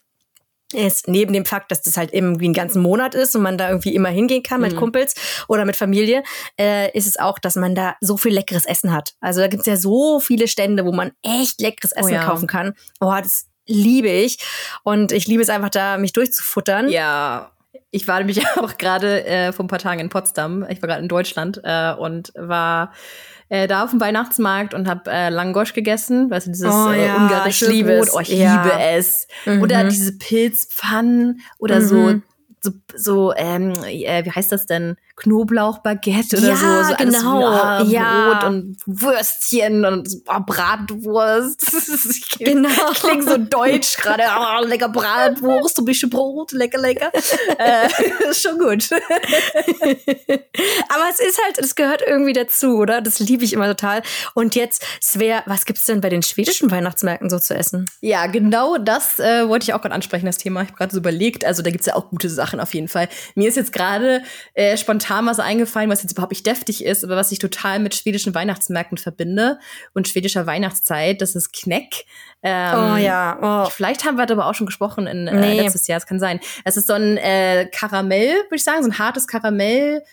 [0.73, 3.69] ist neben dem Fakt, dass das halt irgendwie einen ganzen Monat ist und man da
[3.69, 4.77] irgendwie immer hingehen kann mit mhm.
[4.77, 5.15] Kumpels
[5.47, 6.23] oder mit Familie,
[6.59, 9.13] äh, ist es auch, dass man da so viel leckeres Essen hat.
[9.19, 12.25] Also da gibt's ja so viele Stände, wo man echt leckeres oh Essen oh ja.
[12.25, 12.73] kaufen kann.
[12.99, 14.37] Oh, das liebe ich.
[14.83, 16.89] Und ich liebe es einfach da, mich durchzufuttern.
[16.89, 17.51] Ja.
[17.91, 20.65] Ich war nämlich auch gerade äh, vor ein paar Tagen in Potsdam.
[20.69, 22.91] Ich war gerade in Deutschland äh, und war
[23.53, 27.05] äh, da auf dem Weihnachtsmarkt und habe äh, Langosch gegessen, weißt du, dieses oh, äh,
[27.05, 28.09] ja, ungarische ich Brot.
[28.11, 28.63] Oh, ich ja.
[28.63, 29.27] liebe es.
[29.45, 29.61] Mhm.
[29.61, 31.85] Oder diese Pilzpfannen oder mhm.
[31.85, 32.21] so,
[32.61, 34.95] so, so ähm, äh, wie heißt das denn?
[35.15, 36.89] Knoblauchbaguette oder ja, so.
[36.89, 37.45] so genau.
[37.45, 42.39] Alles, ja, Brot und Würstchen und oh, Bratwurst.
[42.39, 42.91] genau.
[42.95, 44.23] Klingt so deutsch gerade.
[44.23, 47.11] Oh, lecker Bratwurst, ein bisschen Brot, lecker, lecker.
[47.59, 47.87] äh,
[48.27, 48.89] ist schon gut.
[50.89, 52.99] Aber es ist halt, es gehört irgendwie dazu, oder?
[52.99, 54.01] Das liebe ich immer total.
[54.33, 57.85] Und jetzt, Svea, was gibt's denn bei den schwedischen Weihnachtsmärkten so zu essen?
[58.01, 60.63] Ja, genau das äh, wollte ich auch gerade ansprechen, das Thema.
[60.63, 61.45] Ich habe gerade so überlegt.
[61.45, 63.09] Also da gibt's ja auch gute Sachen auf jeden Fall.
[63.35, 64.23] Mir ist jetzt gerade
[64.55, 67.95] äh, spontan was eingefallen, was jetzt überhaupt nicht deftig ist, aber was ich total mit
[67.95, 69.59] schwedischen Weihnachtsmärkten verbinde
[69.93, 71.21] und schwedischer Weihnachtszeit.
[71.21, 72.05] Das ist Kneck.
[72.41, 73.65] Ähm, oh ja.
[73.65, 73.69] Oh.
[73.69, 75.61] Vielleicht haben wir darüber auch schon gesprochen in äh, nee.
[75.61, 75.97] letztes Jahr.
[75.97, 76.39] Es kann sein.
[76.65, 80.03] Es ist so ein äh, Karamell, würde ich sagen, so ein hartes Karamell.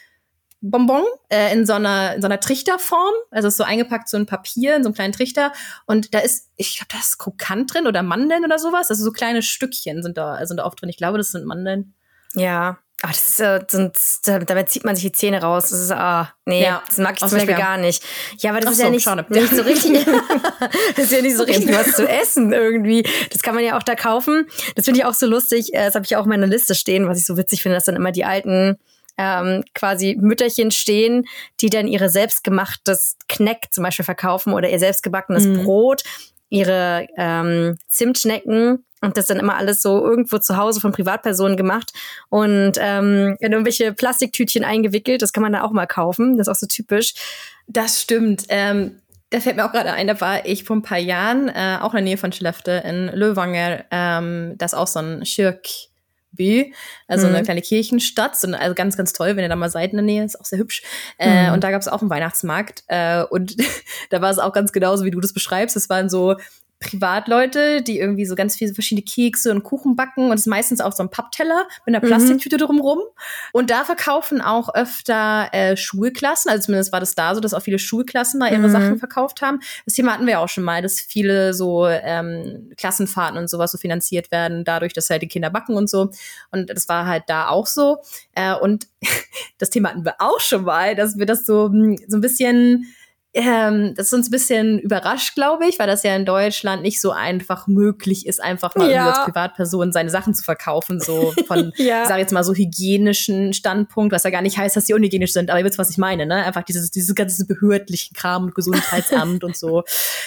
[0.63, 4.27] Bonbon äh, in so einer in so einer Trichterform, also ist so eingepackt so ein
[4.27, 5.53] Papier in so einem kleinen Trichter
[5.87, 9.11] und da ist ich glaube da ist Krokant drin oder Mandeln oder sowas, also so
[9.11, 10.91] kleine Stückchen sind da sind da oft drin.
[10.91, 11.95] Ich glaube, das sind Mandeln.
[12.35, 15.71] Ja, aber das ist äh, sonst, damit zieht man sich die Zähne raus.
[15.71, 18.03] Das ist, ah, nee, ja, das mag ich zum Beispiel gar nicht.
[18.39, 20.05] Ja, aber das Ach ist so, ja nicht, nicht so richtig,
[20.97, 23.03] das ist ja nicht so richtig was zu essen irgendwie.
[23.31, 24.47] Das kann man ja auch da kaufen.
[24.75, 25.73] Das finde ich auch so lustig.
[25.73, 27.87] Äh, das habe ich auch in meiner Liste stehen, was ich so witzig finde, dass
[27.87, 28.77] dann immer die alten
[29.17, 31.27] ähm, quasi Mütterchen stehen,
[31.61, 35.65] die dann ihre selbstgemachtes Kneck zum Beispiel verkaufen oder ihr selbstgebackenes mhm.
[35.65, 36.03] Brot,
[36.51, 41.93] ihre ähm, Zimtschnecken und das dann immer alles so irgendwo zu Hause von Privatpersonen gemacht
[42.29, 45.23] und ähm, in irgendwelche Plastiktütchen eingewickelt.
[45.23, 46.37] Das kann man da auch mal kaufen.
[46.37, 47.15] Das ist auch so typisch.
[47.67, 48.45] Das stimmt.
[48.49, 51.79] Ähm, da fällt mir auch gerade ein, da war ich vor ein paar Jahren, äh,
[51.81, 53.85] auch in der Nähe von Skellefteå in Löwanger.
[53.91, 55.69] Ähm, das ist auch so ein Schirk.
[57.07, 57.35] also mhm.
[57.35, 60.05] eine kleine Kirchenstadt, so, also ganz, ganz toll, wenn ihr da mal seid in der
[60.05, 60.83] Nähe, ist auch sehr hübsch.
[61.19, 61.55] Äh, mhm.
[61.55, 63.57] Und da gab es auch einen Weihnachtsmarkt äh, und
[64.11, 65.77] da war es auch ganz genauso, wie du das beschreibst.
[65.77, 66.37] Es waren so
[66.81, 70.81] Privatleute, die irgendwie so ganz viele verschiedene Kekse und Kuchen backen und es ist meistens
[70.81, 72.61] auch so ein Pappteller mit einer Plastiktüte mhm.
[72.61, 72.99] drumrum.
[73.53, 77.61] Und da verkaufen auch öfter äh, Schulklassen, also zumindest war das da so, dass auch
[77.61, 78.73] viele Schulklassen da ihre mhm.
[78.73, 79.61] Sachen verkauft haben.
[79.85, 83.79] Das Thema hatten wir auch schon mal, dass viele so ähm, Klassenfahrten und sowas so
[83.79, 86.11] finanziert werden, dadurch, dass halt die Kinder backen und so.
[86.51, 87.99] Und das war halt da auch so.
[88.35, 88.87] Äh, und
[89.59, 92.87] das Thema hatten wir auch schon mal, dass wir das so, hm, so ein bisschen
[93.33, 97.01] ähm, das ist uns ein bisschen überrascht, glaube ich, weil das ja in Deutschland nicht
[97.01, 99.09] so einfach möglich ist, einfach mal ja.
[99.09, 102.03] als Privatperson seine Sachen zu verkaufen, so von, ja.
[102.03, 105.33] ich sage jetzt mal so hygienischen Standpunkt, was ja gar nicht heißt, dass sie unhygienisch
[105.33, 106.45] sind, aber ihr wisst, was ich meine, ne?
[106.45, 109.85] Einfach dieses, dieses ganze behördlichen Kram und Gesundheitsamt und so,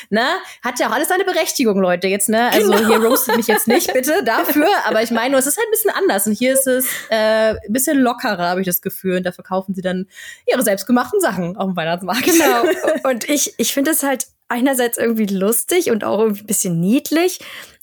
[0.09, 0.25] ne?
[0.63, 2.51] Hat ja auch alles seine Berechtigung, Leute, jetzt, ne?
[2.53, 2.87] Also genau.
[2.87, 5.91] hier roastet mich jetzt nicht, bitte, dafür, aber ich meine, es ist halt ein bisschen
[5.91, 9.33] anders und hier ist es äh, ein bisschen lockerer, habe ich das Gefühl, und da
[9.33, 10.07] verkaufen sie dann
[10.49, 12.23] ihre selbstgemachten Sachen auf dem Weihnachtsmarkt.
[12.23, 12.63] Genau.
[13.03, 17.39] Und ich, ich finde es halt einerseits irgendwie lustig und auch irgendwie ein bisschen niedlich.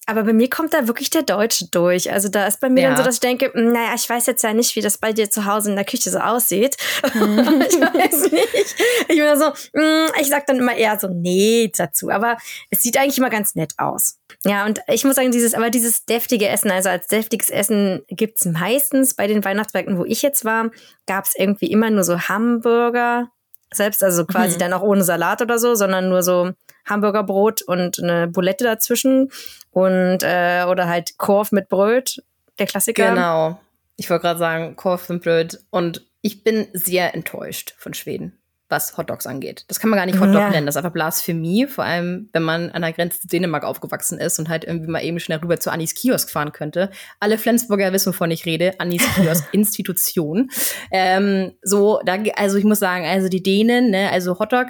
[0.07, 2.11] Aber bei mir kommt da wirklich der Deutsche durch.
[2.11, 2.89] Also da ist bei mir ja.
[2.89, 5.13] dann so, dass ich denke, hm, naja, ich weiß jetzt ja nicht, wie das bei
[5.13, 6.77] dir zu Hause in der Küche so aussieht.
[7.15, 7.63] Mhm.
[7.69, 8.75] ich weiß nicht.
[9.09, 12.11] Ich bin so, hm, ich sag dann immer eher so, nee dazu.
[12.11, 12.39] Aber
[12.71, 14.19] es sieht eigentlich immer ganz nett aus.
[14.45, 18.45] Ja, und ich muss sagen, dieses, aber dieses deftige Essen, also als deftiges Essen gibt's
[18.47, 20.71] meistens bei den Weihnachtsmärkten, wo ich jetzt war,
[21.07, 23.31] gab's irgendwie immer nur so Hamburger,
[23.73, 24.59] selbst, also quasi mhm.
[24.59, 26.53] dann auch ohne Salat oder so, sondern nur so
[26.87, 29.31] Hamburgerbrot und eine Bulette dazwischen
[29.71, 32.23] und äh, oder halt Korf mit Brot,
[32.59, 33.11] der Klassiker.
[33.11, 33.61] Genau.
[33.97, 38.40] Ich wollte gerade sagen, Korf mit Brot und ich bin sehr enttäuscht von Schweden
[38.71, 39.65] was Hotdogs angeht.
[39.69, 40.51] Das kann man gar nicht Hotdog ja.
[40.51, 44.19] nennen, das ist einfach Blasphemie, vor allem wenn man an der Grenze zu Dänemark aufgewachsen
[44.19, 46.91] ist und halt irgendwie mal eben schnell rüber zu Anis Kiosk fahren könnte.
[47.19, 48.79] Alle Flensburger wissen, wovon ich rede.
[48.79, 50.51] Anis Kiosk Institution.
[50.91, 54.69] Ähm, so, da, also ich muss sagen, also die Dänen, ne, also Hotdog,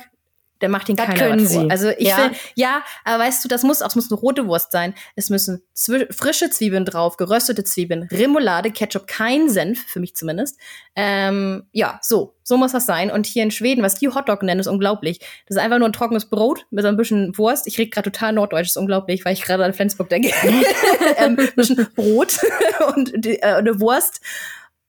[0.61, 1.71] der macht den das keiner können sie.
[1.71, 2.17] Also ich ja.
[2.17, 4.95] Find, ja, aber weißt du, das muss auch, es muss eine rote Wurst sein.
[5.17, 10.59] Es müssen frische Zwiebeln drauf, geröstete Zwiebeln, Remoulade, Ketchup, kein Senf, für mich zumindest.
[10.95, 13.11] Ähm, ja, so, so muss das sein.
[13.11, 15.21] Und hier in Schweden, was die Hotdog nennen, ist unglaublich.
[15.47, 17.67] Das ist einfach nur ein trockenes Brot mit so ein bisschen Wurst.
[17.67, 20.31] Ich rede gerade total norddeutsch, das ist unglaublich, weil ich gerade an Flensburg denke.
[21.17, 22.39] ähm, ein bisschen Brot
[22.97, 24.21] und die, äh, eine Wurst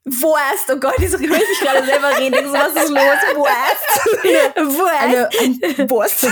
[0.03, 2.43] Wurst, oh Gott, ich höre mich gerade selber reden.
[2.43, 2.99] Du, was ist los?
[3.35, 4.79] Wurst.
[4.79, 4.99] Wurst.
[4.99, 6.27] Eine, eine Wurst.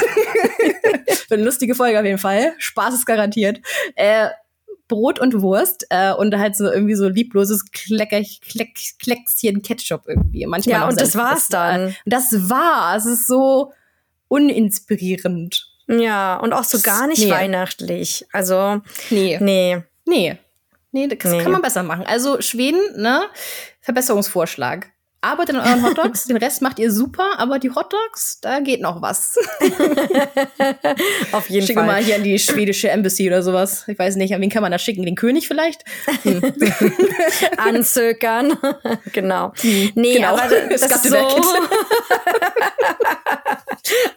[1.29, 2.53] eine lustige Folge auf jeden Fall.
[2.57, 3.59] Spaß ist garantiert.
[3.95, 4.29] Äh,
[4.87, 10.45] Brot und Wurst äh, und halt so irgendwie so liebloses Klecker, Kleck, Kleckschen Ketchup irgendwie.
[10.47, 11.95] Manchmal ja, und das war's dann.
[12.05, 12.97] Das war.
[12.97, 13.71] Es ist so
[14.29, 15.67] uninspirierend.
[15.87, 17.31] Ja, und auch so gar nicht nee.
[17.31, 18.25] weihnachtlich.
[18.31, 19.37] Also, nee.
[19.39, 19.83] Nee.
[20.05, 20.37] Nee.
[20.91, 21.41] Nee, das nee.
[21.43, 22.05] kann man besser machen.
[22.05, 23.23] Also Schweden, ne?
[23.81, 24.91] Verbesserungsvorschlag.
[25.21, 29.01] Arbeitet an euren Hotdogs, den Rest macht ihr super, aber die Hotdogs, da geht noch
[29.01, 29.37] was.
[31.33, 31.87] Auf jeden Schicke Fall.
[31.87, 33.83] mal hier an die schwedische Embassy oder sowas.
[33.87, 35.03] Ich weiß nicht, an wen kann man das schicken?
[35.03, 35.83] Den König vielleicht?
[36.23, 36.41] Hm.
[37.57, 38.57] Anzögern.
[39.13, 39.53] genau.
[39.95, 40.29] Nee, Genau.
[40.37, 41.17] aber das Es gab ist so.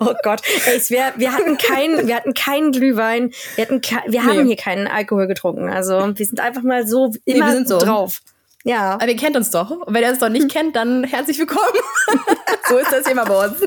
[0.01, 0.43] Oh Gott.
[0.67, 3.33] Ey, wär, wir hatten keinen, wir hatten keinen Glühwein.
[3.57, 4.49] Wir hatten, wir haben Nee.
[4.49, 5.69] hier keinen Alkohol getrunken.
[5.71, 7.79] Also wir sind einfach mal so immer wir sind so.
[7.79, 8.21] drauf.
[8.65, 8.95] Ja.
[8.95, 9.71] Aber ihr kennt uns doch.
[9.71, 11.67] Und wenn ihr uns doch nicht kennt, dann herzlich willkommen.
[12.69, 13.61] so ist das immer bei uns.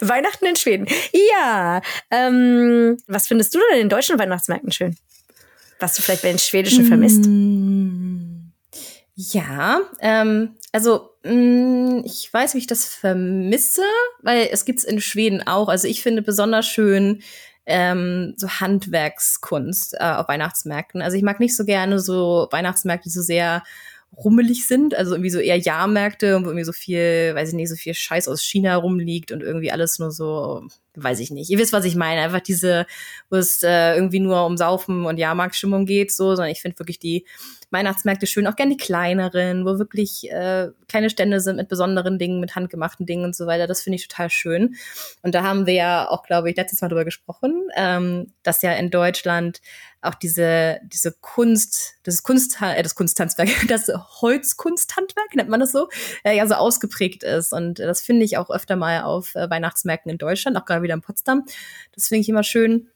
[0.00, 0.86] Weihnachten in Schweden.
[1.32, 1.80] Ja.
[2.10, 4.96] Ähm, was findest du denn in deutschen Weihnachtsmärkten schön?
[5.80, 7.24] Was du vielleicht bei den schwedischen vermisst?
[9.16, 13.82] Ja, ähm, also mh, ich weiß, wie ich das vermisse,
[14.22, 15.68] weil es gibt's in Schweden auch.
[15.68, 17.22] Also ich finde besonders schön
[17.66, 21.02] ähm, so Handwerkskunst äh, auf Weihnachtsmärkten.
[21.02, 23.62] Also ich mag nicht so gerne so Weihnachtsmärkte, die so sehr
[24.16, 27.76] rummelig sind, also irgendwie so eher Jahrmärkte, wo irgendwie so viel, weiß ich nicht, so
[27.76, 31.50] viel Scheiß aus China rumliegt und irgendwie alles nur so, weiß ich nicht.
[31.50, 32.20] Ihr wisst, was ich meine.
[32.20, 32.86] Einfach diese,
[33.30, 36.98] wo es äh, irgendwie nur um Saufen und Jahrmarktstimmung geht, so, sondern ich finde wirklich
[36.98, 37.26] die
[37.70, 42.40] Weihnachtsmärkte schön, auch gerne die kleineren, wo wirklich äh, kleine Stände sind mit besonderen Dingen,
[42.40, 43.66] mit handgemachten Dingen und so weiter.
[43.66, 44.76] Das finde ich total schön.
[45.22, 48.72] Und da haben wir ja auch, glaube ich, letztes Mal drüber gesprochen, ähm, dass ja
[48.72, 49.60] in Deutschland
[50.04, 53.88] auch diese, diese Kunst, das Kunst, äh, das Kunsthandwerk, das
[54.20, 55.88] Holzkunsthandwerk, nennt man das so,
[56.22, 57.52] äh, ja so ausgeprägt ist.
[57.52, 60.94] Und das finde ich auch öfter mal auf äh, Weihnachtsmärkten in Deutschland, auch gerade wieder
[60.94, 61.44] in Potsdam.
[61.94, 62.88] Das finde ich immer schön.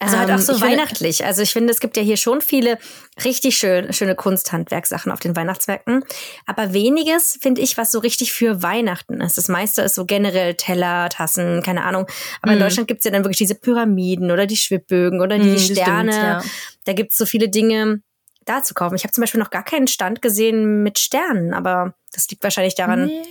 [0.00, 1.24] Also halt Ähm, auch so ich finde- weihnachtlich.
[1.24, 2.76] Also ich finde, es gibt ja hier schon viele
[3.24, 6.04] richtig schön, schöne Kunsthandwerksachen auf den Weihnachtsmärkten.
[6.44, 9.38] Aber weniges, finde ich, was so richtig für Weihnachten ist.
[9.38, 12.06] Das meiste ist so generell Teller, Tassen, keine Ahnung.
[12.42, 12.62] Aber in Mhm.
[12.64, 15.78] Deutschland gibt's ja dann wirklich diese Pyramiden oder die Schwibbögen oder die Mhm, das stimmt,
[15.78, 16.12] Sterne.
[16.16, 16.42] ja.
[16.84, 18.02] Da gibt's so viele Dinge
[18.44, 18.96] da zu kaufen.
[18.96, 22.74] Ich habe zum Beispiel noch gar keinen Stand gesehen mit Sternen, aber das liegt wahrscheinlich
[22.74, 23.22] daran, Nee.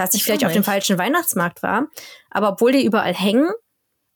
[0.00, 1.88] Dass ich ich vielleicht auf dem falschen Weihnachtsmarkt war.
[2.30, 3.50] Aber obwohl die überall hängen,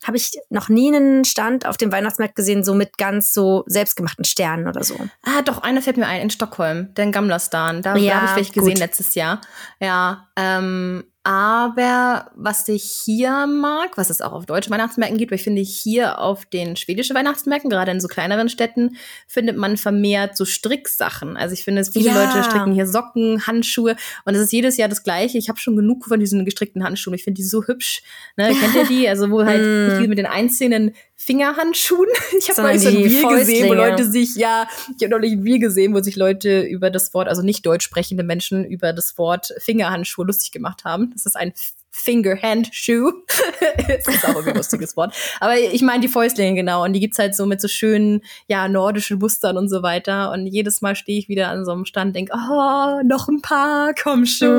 [0.04, 4.24] habe ich noch nie einen Stand auf dem Weihnachtsmarkt gesehen, so mit ganz so selbstgemachten
[4.24, 4.96] Sternen oder so.
[5.22, 7.82] Ah, doch, einer fällt mir ein, in Stockholm, den Gamlastan.
[7.82, 8.78] Da, Ja, da habe ich welche gesehen gut.
[8.80, 9.40] letztes Jahr.
[9.80, 15.36] Ja, ähm, aber was ich hier mag, was es auch auf deutschen Weihnachtsmärkten gibt, weil
[15.38, 18.96] ich finde, hier auf den schwedischen Weihnachtsmärkten, gerade in so kleineren Städten,
[19.28, 21.36] findet man vermehrt so Stricksachen.
[21.36, 22.24] Also ich finde, es viele Ja.
[22.24, 23.94] Leute stricken hier Socken, Handschuhe
[24.24, 25.38] und es ist jedes Jahr das Gleiche.
[25.38, 27.14] Ich habe schon genug von diesen gestrickten Handschuhen.
[27.14, 28.02] Ich finde die so hübsch.
[28.36, 28.48] Ne?
[28.58, 29.08] Kennt ihr die?
[29.08, 30.08] Also wo halt Mm.
[30.08, 30.92] mit den einzelnen
[31.24, 32.08] Fingerhandschuhen.
[32.38, 33.74] Ich habe mal so ein Reel gesehen, wo.
[33.74, 34.66] Leute sich, ja,
[34.96, 37.64] ich habe noch nicht ein Reel gesehen, wo sich Leute über das Wort, also nicht
[37.64, 41.10] deutsch sprechende Menschen, über das Wort Fingerhandschuhe lustig gemacht haben.
[41.12, 41.52] Das ist ein
[41.92, 43.12] Finger-Hand-Shoe.
[43.88, 45.14] das ist auch ein lustiges Wort.
[45.40, 46.84] Aber ich meine die Fäustlinge, genau.
[46.84, 50.32] Und die gibt's halt so mit so schönen, ja, nordischen Mustern und so weiter.
[50.32, 53.42] Und jedes Mal stehe ich wieder an so einem Stand und denke, oh, noch ein
[53.42, 54.52] paar, komm schon,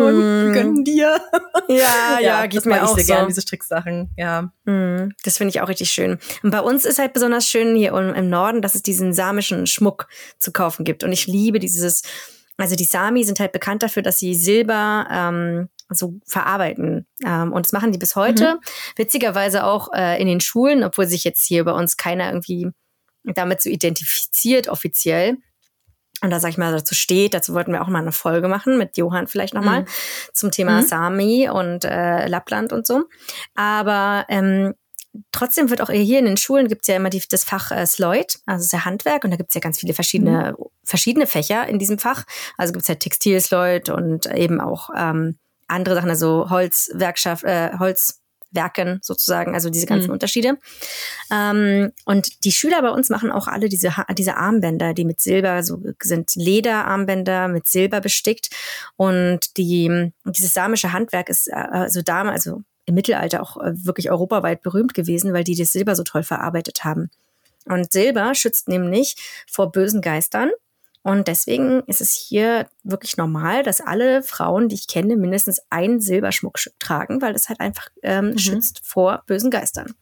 [0.49, 0.53] Mm.
[0.53, 1.19] gönn dir.
[1.67, 3.13] Ja, ja, geht das mir mag ich auch sehr so.
[3.13, 4.51] gern, diese Stricksachen, ja.
[4.65, 6.19] Mm, Das finde ich auch richtig schön.
[6.43, 9.65] Und bei uns ist halt besonders schön hier im im Norden, dass es diesen samischen
[9.67, 10.07] Schmuck
[10.39, 11.03] zu kaufen gibt.
[11.03, 12.03] Und ich liebe dieses,
[12.57, 17.05] also die Sami sind halt bekannt dafür, dass sie Silber ähm, so verarbeiten.
[17.25, 18.59] Ähm, und das machen die bis heute.
[18.95, 22.69] Witzigerweise auch äh, in den Schulen, obwohl sich jetzt hier bei uns keiner irgendwie
[23.23, 25.37] damit so identifiziert offiziell.
[26.21, 28.77] Und da sag ich mal dazu steht, dazu wollten wir auch mal eine Folge machen
[28.77, 29.87] mit Johann vielleicht nochmal Mhm.
[30.33, 30.85] zum Thema Mhm.
[30.85, 33.03] Sami und äh, Lappland und so.
[33.55, 34.73] Aber ähm,
[35.31, 38.39] trotzdem wird auch hier in den Schulen gibt's ja immer die, das Fach äh, Sloyd,
[38.45, 41.77] also das ist ja Handwerk und da gibt's ja ganz viele verschiedene, verschiedene Fächer in
[41.77, 42.23] diesem Fach.
[42.57, 49.53] Also gibt's halt Textil-Sloyd und eben auch ähm, andere Sachen, also Holzwerkschaft, äh, Holzwerken sozusagen,
[49.53, 50.13] also diese ganzen Mhm.
[50.13, 50.57] Unterschiede.
[51.31, 55.63] Ähm, und die Schüler bei uns machen auch alle diese, diese Armbänder, die mit Silber
[55.63, 58.49] so sind Lederarmbänder mit Silber bestickt.
[58.95, 64.11] Und die, dieses samische Handwerk ist äh, also damals, also im Mittelalter auch äh, wirklich
[64.11, 67.09] europaweit berühmt gewesen, weil die das Silber so toll verarbeitet haben.
[67.65, 69.15] Und Silber schützt nämlich
[69.49, 70.51] vor bösen Geistern.
[71.03, 75.99] Und deswegen ist es hier wirklich normal, dass alle Frauen, die ich kenne, mindestens ein
[75.99, 78.37] Silberschmuckstück tragen, weil das halt einfach ähm, Mhm.
[78.37, 79.93] schützt vor bösen Geistern.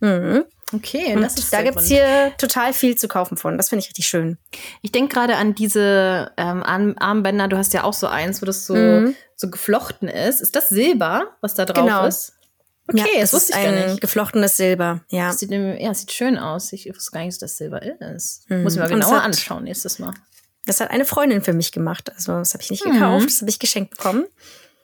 [0.00, 0.44] Mhm.
[0.74, 2.00] Okay, Und das ist da gibt's Grund.
[2.00, 3.56] hier total viel zu kaufen von.
[3.56, 4.36] Das finde ich richtig schön.
[4.82, 7.48] Ich denke gerade an diese ähm, Arm Armbänder.
[7.48, 9.14] Du hast ja auch so eins, wo das so, Mhm.
[9.34, 10.40] so geflochten ist.
[10.42, 12.04] Ist das Silber, was da drauf Genau.
[12.06, 12.34] ist?
[12.90, 14.00] Okay, ja, das, das wusste ist ich gar nicht.
[14.00, 15.00] geflochtenes Silber.
[15.10, 15.28] Ja.
[15.28, 16.72] Das sieht, ja, sieht schön aus.
[16.72, 18.48] Ich wusste gar nicht, dass das Silber ist.
[18.50, 18.62] Mhm.
[18.62, 20.12] Muss ich mal Und es genauer anschauen nächstes Mal.
[20.68, 22.12] Das hat eine Freundin für mich gemacht.
[22.14, 22.92] Also das habe ich nicht Mhm.
[22.92, 24.26] gekauft, das habe ich geschenkt bekommen.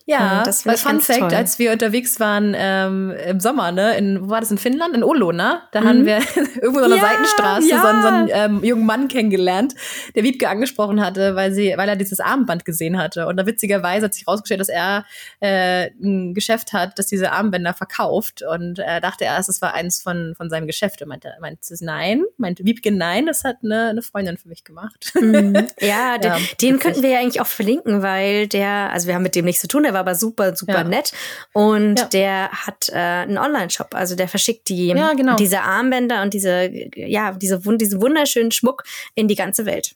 [0.07, 1.35] Ja, das war Fun Fact, toll.
[1.35, 4.95] als wir unterwegs waren ähm, im Sommer, ne, in, wo war das in Finnland?
[4.95, 5.63] In Olo, ne?
[5.73, 5.89] Da mhm.
[5.89, 6.17] haben wir
[6.61, 7.81] irgendwo so einer ja, Seitenstraße ja.
[7.81, 9.75] so einen, so einen ähm, jungen Mann kennengelernt,
[10.15, 13.27] der Wiebke angesprochen hatte, weil sie, weil er dieses Armband gesehen hatte.
[13.27, 15.07] Und da witzigerweise hat sich rausgestellt, dass er
[15.41, 18.43] äh, ein Geschäft hat, das diese Armbänder verkauft.
[18.43, 21.01] Und er dachte erst, es war eins von, von seinem Geschäft.
[21.01, 25.13] Und meinte, meinte nein, meinte Wiebke nein, das hat eine, eine Freundin für mich gemacht.
[25.15, 25.55] Mhm.
[25.81, 29.23] Ja, den, ja, den könnten wir ja eigentlich auch verlinken, weil der, also wir haben
[29.23, 30.84] mit dem nichts zu tun, war aber super, super ja.
[30.84, 31.12] nett.
[31.55, 32.05] Und ja.
[32.07, 33.95] der hat äh, einen Online-Shop.
[33.95, 35.36] Also der verschickt die, ja, genau.
[35.36, 38.84] diese Armbänder und diese, ja, diese, diesen wunderschönen Schmuck
[39.14, 39.95] in die ganze Welt.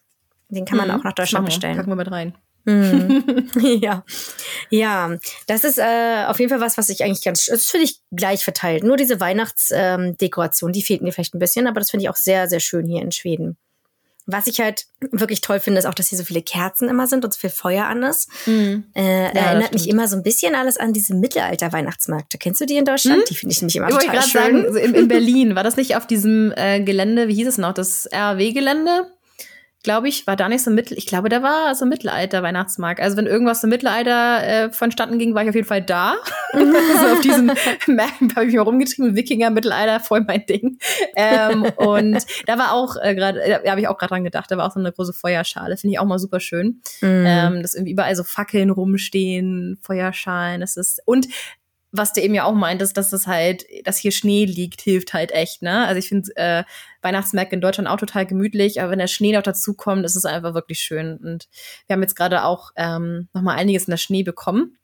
[0.49, 0.95] Den kann man mhm.
[0.95, 1.77] auch nach Deutschland Machen bestellen.
[1.77, 2.35] Packen wir mit rein.
[2.65, 3.49] Mhm.
[3.81, 4.05] ja,
[4.69, 8.01] ja, das ist äh, auf jeden Fall was, was ich eigentlich ganz, das finde ich
[8.11, 8.85] gleich verteilt.
[8.85, 12.17] Nur diese Weihnachtsdekoration, ähm, die fehlt mir vielleicht ein bisschen, aber das finde ich auch
[12.17, 13.57] sehr, sehr schön hier in Schweden.
[14.31, 17.25] Was ich halt wirklich toll finde, ist auch, dass hier so viele Kerzen immer sind
[17.25, 18.29] und so viel Feuer an ist.
[18.45, 18.85] Mhm.
[18.95, 22.37] Äh, ja, erinnert mich immer so ein bisschen alles an diese Mittelalter-Weihnachtsmärkte.
[22.37, 23.21] Kennst du die in Deutschland?
[23.21, 23.25] Mhm.
[23.31, 24.63] Die finde ich nämlich immer ich total schön.
[24.63, 27.73] Sagen, in, in Berlin, war das nicht auf diesem äh, Gelände, wie hieß es noch,
[27.73, 29.07] das RAW-Gelände?
[29.85, 30.99] Glaube ich, war da nicht so Mittel.
[30.99, 33.01] Ich glaube, da war so Mittelalter-Weihnachtsmarkt.
[33.01, 36.17] Also wenn irgendwas im Mittelalter äh, vonstatten ging, war ich auf jeden Fall da.
[36.53, 37.47] also auf diesen
[37.87, 39.15] Märkten habe ich mich rumgetrieben.
[39.15, 40.79] Wikinger, Mittelalter, voll mein Ding.
[41.15, 44.51] Ähm, und da war auch äh, gerade, äh, da habe ich auch gerade dran gedacht,
[44.51, 45.77] da war auch so eine große Feuerschale.
[45.77, 46.83] Finde ich auch mal super schön.
[47.01, 47.07] Mm.
[47.27, 50.61] Ähm, dass irgendwie überall so Fackeln rumstehen, Feuerschalen.
[50.61, 51.29] Das ist und
[51.91, 55.33] was du eben ja auch meintest, dass es halt, dass hier Schnee liegt, hilft halt
[55.33, 55.87] echt, ne?
[55.87, 56.65] Also ich finde äh,
[57.03, 60.25] Weihnachtsmärkte in Deutschland auch total gemütlich, aber wenn der Schnee noch dazu kommt, ist es
[60.25, 61.17] einfach wirklich schön.
[61.19, 61.49] Und
[61.87, 64.79] wir haben jetzt gerade auch ähm, noch mal einiges in der Schnee bekommen.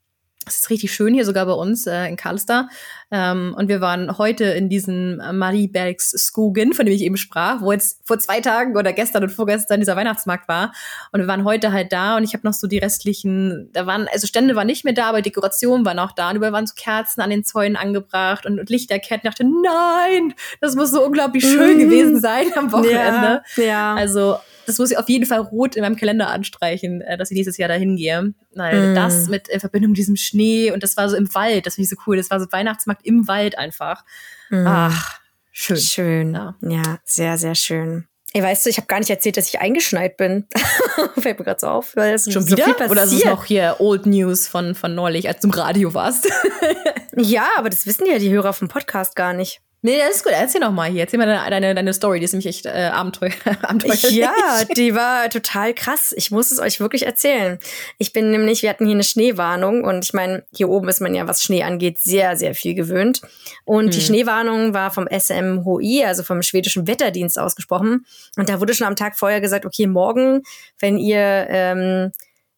[0.47, 2.67] Es ist richtig schön hier sogar bei uns äh, in Karlstad.
[3.15, 7.71] Ähm, und wir waren heute in diesem Mariebergs Skogen, von dem ich eben sprach, wo
[7.71, 10.73] jetzt vor zwei Tagen oder gestern und vorgestern dieser Weihnachtsmarkt war.
[11.13, 14.09] Und wir waren heute halt da und ich habe noch so die restlichen, da waren,
[14.11, 16.31] also Stände waren nicht mehr da, aber Dekorationen waren auch da.
[16.31, 19.29] Und überall waren so Kerzen an den Zäunen angebracht und, und Lichterketten.
[19.29, 21.79] Ich dachte, nein, das muss so unglaublich schön mm.
[21.79, 23.43] gewesen sein am Wochenende.
[23.55, 23.95] Ja, ja.
[23.95, 24.35] Also
[24.65, 27.57] das muss ich auf jeden Fall rot in meinem Kalender anstreichen, äh, dass ich nächstes
[27.57, 28.33] Jahr dahin gehe.
[28.53, 28.95] Weil mm.
[28.95, 31.85] das mit in Verbindung mit diesem Schnee und das war so im Wald, das finde
[31.85, 32.17] ich so cool.
[32.17, 34.03] Das war so Weihnachtsmarkt im Wald einfach.
[34.49, 34.65] Mm.
[34.67, 35.19] Ach,
[35.51, 35.77] schön.
[35.77, 36.33] Schön.
[36.33, 36.55] Ja.
[36.61, 38.07] ja, sehr, sehr schön.
[38.35, 40.45] Ey, weißt du, ich habe gar nicht erzählt, dass ich eingeschneit bin.
[41.17, 42.65] Fällt mir gerade so auf, weil es schon so wieder?
[42.65, 42.91] viel passiert.
[42.91, 46.29] Oder ist es noch hier Old News von, von neulich, als du im Radio warst?
[47.15, 49.61] ja, aber das wissen ja die Hörer vom Podcast gar nicht.
[49.85, 50.33] Nee, das ist gut.
[50.33, 51.01] Erzähl noch mal hier.
[51.01, 52.17] Erzähl mal deine, deine, deine Story.
[52.17, 53.29] Die ist nämlich echt äh, Abenteuer,
[53.61, 54.09] abenteuerlich.
[54.09, 54.33] Ja,
[54.75, 56.11] die war total krass.
[56.17, 57.59] Ich muss es euch wirklich erzählen.
[57.99, 61.13] Ich bin nämlich, wir hatten hier eine Schneewarnung und ich meine, hier oben ist man
[61.13, 63.21] ja, was Schnee angeht, sehr, sehr viel gewöhnt.
[63.63, 63.91] Und hm.
[63.91, 68.07] die Schneewarnung war vom SMHI, also vom schwedischen Wetterdienst ausgesprochen.
[68.37, 70.41] Und da wurde schon am Tag vorher gesagt, okay, morgen,
[70.79, 72.11] wenn ihr, ähm,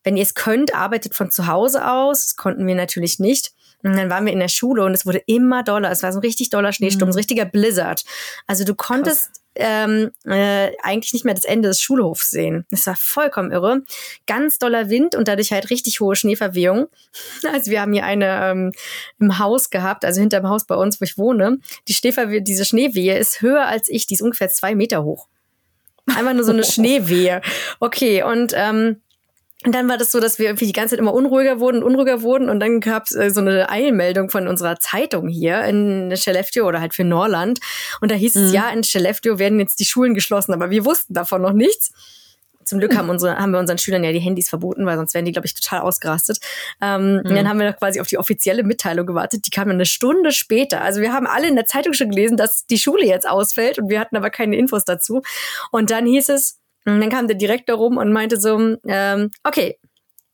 [0.05, 2.27] wenn ihr es könnt, arbeitet von zu Hause aus.
[2.27, 3.51] Das konnten wir natürlich nicht.
[3.83, 5.91] Und dann waren wir in der Schule und es wurde immer doller.
[5.91, 7.13] Es war so ein richtig doller Schneesturm, mhm.
[7.13, 8.03] so ein richtiger Blizzard.
[8.47, 12.65] Also du konntest ähm, äh, eigentlich nicht mehr das Ende des Schulhofs sehen.
[12.69, 13.81] Das war vollkommen irre.
[14.25, 16.87] Ganz doller Wind und dadurch halt richtig hohe Schneeverwehung.
[17.51, 18.71] Also wir haben hier eine ähm,
[19.19, 21.59] im Haus gehabt, also hinter dem Haus bei uns, wo ich wohne.
[21.87, 25.27] Die Schneeverwehe, diese Schneewehe ist höher als ich, die ist ungefähr zwei Meter hoch.
[26.07, 27.41] Einfach nur so eine Schneewehe.
[27.79, 29.01] Okay, und ähm,
[29.67, 32.21] und dann war das so, dass wir irgendwie die ganze Zeit immer unruhiger wurden, unruhiger
[32.21, 32.47] wurden.
[32.49, 36.79] Und dann gab es äh, so eine Eilmeldung von unserer Zeitung hier in Skellefteå oder
[36.79, 37.59] halt für Norland.
[37.99, 38.43] Und da hieß mhm.
[38.43, 40.53] es, ja, in Skellefteå werden jetzt die Schulen geschlossen.
[40.53, 41.91] Aber wir wussten davon noch nichts.
[42.63, 45.25] Zum Glück haben, unsere, haben wir unseren Schülern ja die Handys verboten, weil sonst wären
[45.25, 46.37] die, glaube ich, total ausgerastet.
[46.81, 47.17] Ähm, mhm.
[47.25, 49.47] Und dann haben wir noch quasi auf die offizielle Mitteilung gewartet.
[49.47, 50.79] Die kam eine Stunde später.
[50.79, 53.89] Also wir haben alle in der Zeitung schon gelesen, dass die Schule jetzt ausfällt und
[53.89, 55.23] wir hatten aber keine Infos dazu.
[55.71, 56.57] Und dann hieß es,
[56.87, 59.77] und dann kam der Direktor rum und meinte so, ähm, okay,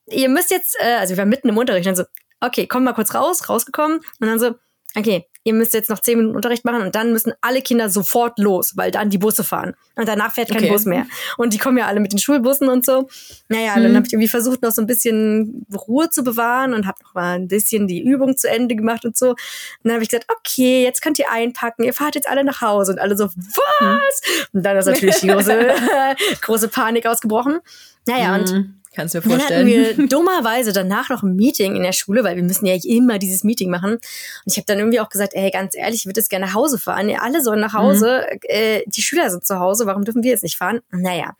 [0.08, 2.04] ihr müsst jetzt, äh, also wir waren mitten im Unterricht, dann so,
[2.42, 3.98] okay, komm mal kurz raus, rausgekommen.
[4.20, 4.54] Und dann so,
[4.96, 8.40] okay, ihr müsst jetzt noch zehn Minuten Unterricht machen und dann müssen alle Kinder sofort
[8.40, 9.76] los, weil dann die Busse fahren.
[9.96, 10.72] Und danach fährt kein okay.
[10.72, 11.06] Bus mehr.
[11.38, 13.10] Und die kommen ja alle mit den Schulbussen und so.
[13.50, 13.84] Naja, mhm.
[13.84, 17.14] dann habe ich irgendwie versucht, noch so ein bisschen Ruhe zu bewahren und habe noch
[17.14, 19.32] mal ein bisschen die Übung zu Ende gemacht und so.
[19.32, 19.38] Und
[19.84, 22.94] dann habe ich gesagt, okay, jetzt könnt ihr einpacken, ihr fahrt jetzt alle nach Hause.
[22.94, 24.48] Und alle so, was?
[24.54, 25.74] Und dann ist natürlich die große,
[26.42, 27.60] große Panik ausgebrochen.
[28.08, 28.44] Naja, mhm.
[28.44, 29.68] und Kannst du mir vorstellen.
[29.68, 32.76] Dann hatten wir dummerweise danach noch ein Meeting in der Schule, weil wir müssen ja
[32.84, 33.94] immer dieses Meeting machen.
[33.94, 34.02] Und
[34.46, 36.78] ich habe dann irgendwie auch gesagt, ey, ganz ehrlich, ich würde jetzt gerne nach Hause
[36.78, 37.10] fahren.
[37.10, 38.26] Ja, alle sollen nach Hause.
[38.32, 38.40] Mhm.
[38.44, 39.86] Äh, die Schüler sind zu Hause.
[39.86, 40.82] Warum dürfen wir jetzt nicht fahren?
[40.92, 41.36] Naja.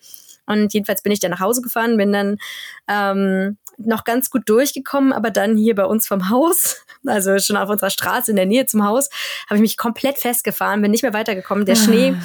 [0.46, 2.38] Und jedenfalls bin ich dann nach Hause gefahren, bin dann
[2.88, 7.70] ähm, noch ganz gut durchgekommen, aber dann hier bei uns vom Haus, also schon auf
[7.70, 9.10] unserer Straße in der Nähe zum Haus,
[9.48, 11.66] habe ich mich komplett festgefahren, bin nicht mehr weitergekommen.
[11.66, 12.16] Der Schnee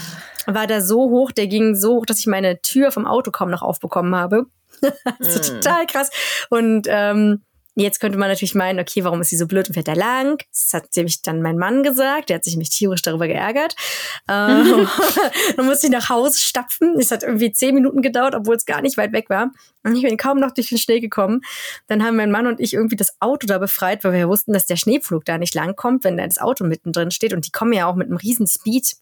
[0.47, 0.55] ah.
[0.55, 3.51] war da so hoch, der ging so hoch, dass ich meine Tür vom Auto kaum
[3.51, 4.47] noch aufbekommen habe.
[5.18, 5.61] also mm.
[5.61, 6.11] total krass.
[6.51, 7.43] Und ähm,
[7.81, 10.43] Jetzt könnte man natürlich meinen, okay, warum ist sie so blöd und fährt da lang?
[10.51, 12.29] Das hat nämlich dann mein Mann gesagt.
[12.29, 13.76] Der hat sich mich tierisch darüber geärgert.
[14.29, 14.89] Ähm,
[15.57, 16.97] dann musste ich nach Hause stapfen.
[16.99, 19.53] Es hat irgendwie zehn Minuten gedauert, obwohl es gar nicht weit weg war.
[19.85, 21.43] Und ich bin kaum noch durch den Schnee gekommen.
[21.87, 24.66] Dann haben mein Mann und ich irgendwie das Auto da befreit, weil wir wussten, dass
[24.66, 27.33] der Schneepflug da nicht lang kommt, wenn da das Auto mittendrin steht.
[27.33, 28.97] Und die kommen ja auch mit einem riesen Speed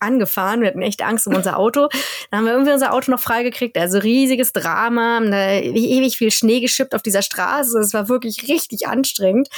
[0.00, 0.60] angefahren.
[0.60, 1.88] Wir hatten echt Angst um unser Auto.
[2.30, 3.76] Dann haben wir irgendwie unser Auto noch freigekriegt.
[3.76, 7.78] Also riesiges Drama, haben da ewig viel Schnee geschippt auf dieser Straße.
[7.78, 9.48] Es war wirklich richtig anstrengend.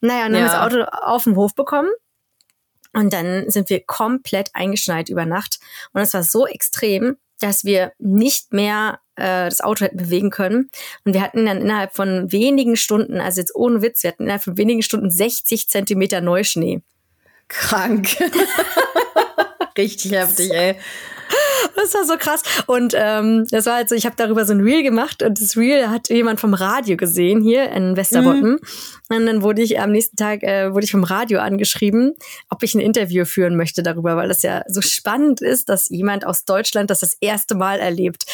[0.00, 0.52] Naja, und dann ja.
[0.52, 1.90] haben wir das Auto auf dem Hof bekommen.
[2.92, 5.58] Und dann sind wir komplett eingeschneit über Nacht.
[5.92, 10.70] Und es war so extrem, dass wir nicht mehr äh, das Auto hätten bewegen können.
[11.04, 14.44] Und wir hatten dann innerhalb von wenigen Stunden, also jetzt ohne Witz, wir hatten innerhalb
[14.44, 16.80] von wenigen Stunden 60 Zentimeter Neuschnee.
[17.48, 18.16] Krank.
[19.76, 20.76] Richtig heftig, ey.
[21.74, 22.42] Das war so krass.
[22.66, 25.56] Und ähm, das war halt so, ich habe darüber so ein Reel gemacht und das
[25.56, 28.52] Reel hat jemand vom Radio gesehen hier in Westerbotten.
[28.52, 28.60] Mhm.
[29.08, 32.14] Und dann wurde ich am nächsten Tag äh, wurde ich vom Radio angeschrieben,
[32.48, 36.26] ob ich ein Interview führen möchte darüber, weil das ja so spannend ist, dass jemand
[36.26, 38.24] aus Deutschland das das erste Mal erlebt.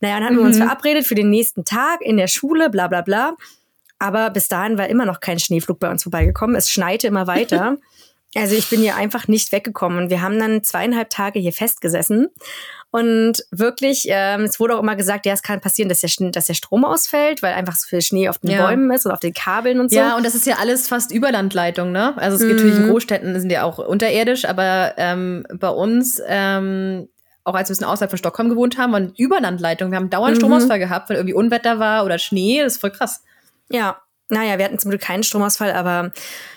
[0.00, 0.38] Naja, dann haben mhm.
[0.38, 0.64] wir uns mhm.
[0.64, 3.34] verabredet für den nächsten Tag in der Schule, bla bla bla.
[3.98, 6.56] Aber bis dahin war immer noch kein Schneeflug bei uns vorbeigekommen.
[6.56, 7.78] Es schneite immer weiter.
[8.34, 9.98] Also ich bin hier einfach nicht weggekommen.
[9.98, 12.28] Und wir haben dann zweieinhalb Tage hier festgesessen.
[12.90, 16.46] Und wirklich, ähm, es wurde auch immer gesagt, ja, es kann passieren, dass der, dass
[16.46, 18.66] der Strom ausfällt, weil einfach so viel Schnee auf den ja.
[18.66, 19.96] Bäumen ist und auf den Kabeln und so.
[19.96, 22.14] Ja, und das ist ja alles fast Überlandleitung, ne?
[22.18, 22.56] Also es mhm.
[22.56, 27.08] natürlich in Großstädten sind ja auch unterirdisch, aber ähm, bei uns ähm,
[27.44, 29.92] auch als wir ein bisschen außerhalb von Stockholm gewohnt haben, waren Überlandleitungen.
[29.92, 30.40] Wir haben dauernd mhm.
[30.40, 32.62] Stromausfall gehabt, wenn irgendwie Unwetter war oder Schnee.
[32.62, 33.24] Das ist voll krass.
[33.70, 34.00] Ja,
[34.32, 36.12] naja, wir hatten zum Glück keinen Stromausfall, aber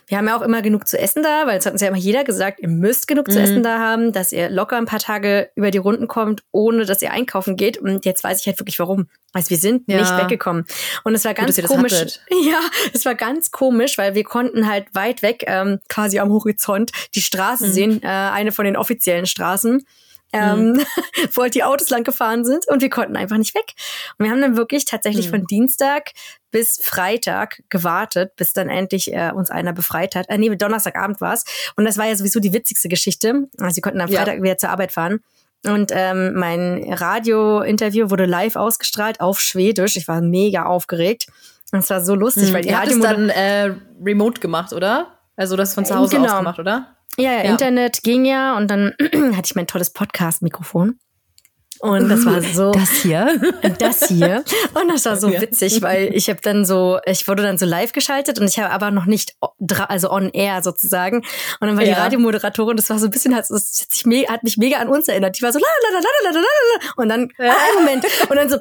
[0.07, 1.97] wir haben ja auch immer genug zu essen da, weil es hat uns ja immer
[1.97, 3.31] jeder gesagt, ihr müsst genug mhm.
[3.31, 6.85] zu essen da haben, dass ihr locker ein paar Tage über die Runden kommt, ohne
[6.85, 7.77] dass ihr einkaufen geht.
[7.77, 9.07] Und jetzt weiß ich halt wirklich warum.
[9.33, 9.99] Also wir sind ja.
[9.99, 10.65] nicht weggekommen.
[11.03, 11.93] Und es war ganz Gut, komisch.
[12.29, 12.59] Ja,
[12.93, 17.21] es war ganz komisch, weil wir konnten halt weit weg, ähm, quasi am Horizont, die
[17.21, 17.71] Straße mhm.
[17.71, 19.83] sehen, äh, eine von den offiziellen Straßen
[20.33, 20.85] ähm, mhm.
[21.33, 23.73] wo halt die Autos lang gefahren sind und wir konnten einfach nicht weg.
[24.17, 25.31] Und wir haben dann wirklich tatsächlich mhm.
[25.31, 26.11] von Dienstag
[26.51, 30.29] bis Freitag gewartet, bis dann endlich äh, uns einer befreit hat.
[30.29, 31.43] Äh, nee, Donnerstagabend war es.
[31.75, 33.47] Und das war ja sowieso die witzigste Geschichte.
[33.59, 34.43] Also sie konnten am Freitag ja.
[34.43, 35.19] wieder zur Arbeit fahren.
[35.65, 39.95] Und ähm, mein Radio-Interview wurde live ausgestrahlt auf Schwedisch.
[39.95, 41.27] Ich war mega aufgeregt.
[41.71, 42.53] Und es war so lustig, mhm.
[42.53, 43.73] weil die Ihr Radio dann äh,
[44.03, 45.07] remote gemacht, oder?
[45.35, 46.33] Also das von zu Hause genau.
[46.33, 46.94] aus gemacht, oder?
[47.17, 48.93] Ja, ja, Internet ging ja und dann
[49.35, 50.99] hatte ich mein tolles Podcast-Mikrofon.
[51.79, 52.71] Und das war so.
[52.71, 53.39] Das hier?
[53.79, 54.43] Das hier.
[54.73, 57.91] Und das war so witzig, weil ich habe dann so, ich wurde dann so live
[57.91, 59.35] geschaltet und ich habe aber noch nicht,
[59.87, 61.17] also on air sozusagen.
[61.59, 61.95] Und dann war ja.
[61.95, 65.37] die Radiomoderatorin, das war so ein bisschen, hat, sich, hat mich mega an uns erinnert.
[65.37, 66.93] Die war so, la, la, la, la, la, la, la.
[66.95, 67.51] Und dann, ja.
[67.51, 68.05] ah, Moment.
[68.29, 68.57] Und dann so,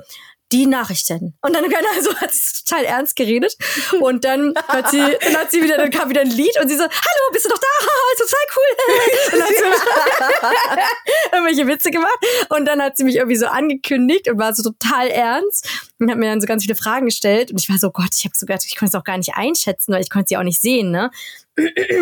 [0.52, 1.36] die Nachrichten.
[1.40, 1.64] Und dann
[1.96, 3.56] also hat sie total ernst geredet.
[4.00, 6.76] Und dann hat sie, dann hat sie wieder, dann kam wieder ein Lied und sie
[6.76, 7.66] so, hallo, bist du noch da?
[8.14, 8.70] Ist total cool.
[9.32, 11.03] Und dann sie
[11.44, 12.18] irgendwelche Witze gemacht.
[12.50, 15.68] Und dann hat sie mich irgendwie so angekündigt und war so total ernst
[15.98, 17.50] und hat mir dann so ganz viele Fragen gestellt.
[17.50, 19.92] Und ich war so, Gott, ich habe sogar, ich konnte es auch gar nicht einschätzen,
[19.92, 21.10] weil ich konnte sie auch nicht sehen, ne?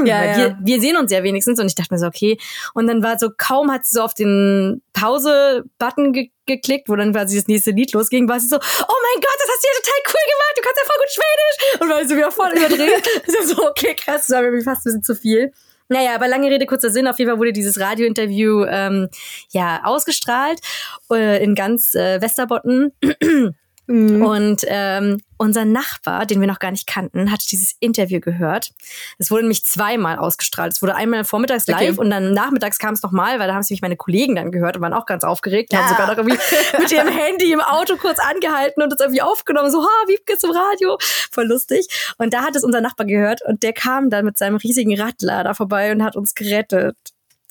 [0.04, 0.36] ja, ja.
[0.36, 2.38] Wir, wir sehen uns ja wenigstens und ich dachte mir so, okay.
[2.74, 7.12] Und dann war so, kaum hat sie so auf den Pause-Button ge geklickt, wo dann
[7.12, 9.74] quasi das nächste Lied losging, war sie so, oh mein Gott, das hast du ja
[9.80, 11.80] total cool gemacht, du kannst ja voll gut Schwedisch.
[11.80, 13.46] Und war so wieder voll überdreht.
[13.56, 15.52] so, okay, krass, das war mir fast ein bisschen zu viel.
[15.92, 17.06] Naja, aber lange Rede, kurzer Sinn.
[17.06, 19.08] Auf jeden Fall wurde dieses Radiointerview ähm,
[19.50, 20.60] ja ausgestrahlt
[21.10, 22.92] äh, in ganz äh, Westerbotten.
[23.92, 24.22] Mhm.
[24.22, 28.70] Und ähm, unser Nachbar, den wir noch gar nicht kannten, hat dieses Interview gehört.
[29.18, 30.72] Es wurde nämlich zweimal ausgestrahlt.
[30.72, 32.00] Es wurde einmal vormittags live okay.
[32.00, 34.82] und dann nachmittags kam es nochmal, weil da haben sich meine Kollegen dann gehört und
[34.82, 35.72] waren auch ganz aufgeregt.
[35.72, 35.82] Die ja.
[35.82, 36.38] haben sogar noch irgendwie
[36.80, 39.70] mit ihrem Handy im Auto kurz angehalten und das irgendwie aufgenommen.
[39.70, 40.96] So, ha, Wiebke zum Radio.
[41.30, 42.14] Voll lustig.
[42.16, 45.54] Und da hat es unser Nachbar gehört und der kam dann mit seinem riesigen Radlader
[45.54, 46.96] vorbei und hat uns gerettet.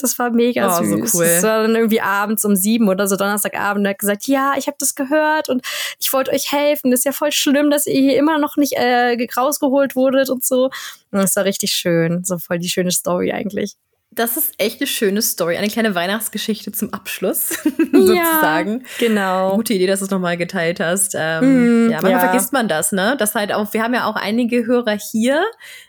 [0.02, 1.12] Das war mega oh, süß.
[1.12, 1.26] So cool.
[1.26, 3.86] Das war dann irgendwie abends um sieben oder so Donnerstagabend.
[3.86, 5.66] Er hat gesagt, ja, ich habe das gehört und
[6.00, 6.92] ich wollte euch helfen.
[6.92, 10.44] Das ist ja voll schlimm, dass ihr hier immer noch nicht äh, rausgeholt wurdet und
[10.44, 10.66] so.
[11.12, 12.24] Und das war richtig schön.
[12.24, 13.76] So voll die schöne Story eigentlich.
[14.14, 15.56] Das ist echt eine schöne Story.
[15.56, 17.48] Eine kleine Weihnachtsgeschichte zum Abschluss,
[17.94, 18.82] sozusagen.
[18.82, 19.56] Ja, genau.
[19.56, 21.16] Gute Idee, dass du es nochmal geteilt hast.
[21.18, 22.20] Ähm, mm, ja, manchmal ja.
[22.20, 23.16] vergisst man das, ne?
[23.18, 25.46] Das halt auch, wir haben ja auch einige Hörer hier,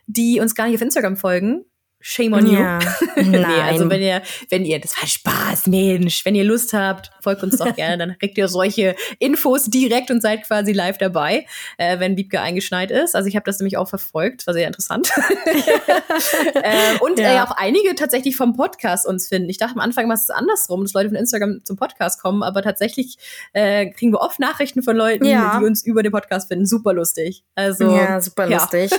[0.06, 1.64] die uns gar nicht auf Instagram folgen
[2.04, 2.58] Shame on you.
[2.58, 2.80] Ja.
[3.14, 3.30] Nein.
[3.30, 7.44] nee, also wenn ihr, wenn ihr, das war Spaß, Mensch, wenn ihr Lust habt, folgt
[7.44, 11.46] uns doch gerne, dann kriegt ihr solche Infos direkt und seid quasi live dabei,
[11.78, 13.14] äh, wenn Wiebke eingeschneit ist.
[13.14, 15.12] Also ich habe das nämlich auch verfolgt, war sehr interessant.
[16.54, 17.36] äh, und ja.
[17.36, 19.48] äh, auch einige tatsächlich vom Podcast uns finden.
[19.48, 22.42] Ich dachte am Anfang mal, es ist andersrum, dass Leute von Instagram zum Podcast kommen,
[22.42, 23.16] aber tatsächlich
[23.52, 25.60] äh, kriegen wir oft Nachrichten von Leuten, ja.
[25.60, 26.66] die uns über den Podcast finden.
[26.66, 27.44] Super lustig.
[27.54, 28.90] Also ja, super lustig.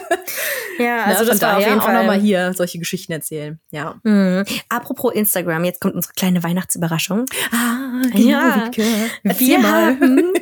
[0.79, 3.59] ja, also das war auf jeden Fall auch nochmal hier solche Geschichten Geschichten erzählen.
[3.71, 3.99] Ja.
[4.03, 4.45] Mhm.
[4.69, 7.25] Apropos Instagram, jetzt kommt unsere kleine Weihnachtsüberraschung.
[7.51, 8.71] Ah, genau, ja.
[9.23, 10.33] Wir haben,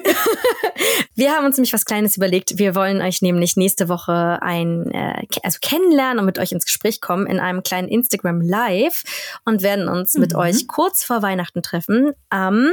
[1.16, 2.58] wir haben uns nämlich was Kleines überlegt.
[2.58, 7.00] Wir wollen euch nämlich nächste Woche ein, äh, also kennenlernen und mit euch ins Gespräch
[7.00, 9.04] kommen in einem kleinen Instagram Live
[9.46, 10.22] und werden uns mhm.
[10.22, 12.70] mit euch kurz vor Weihnachten treffen am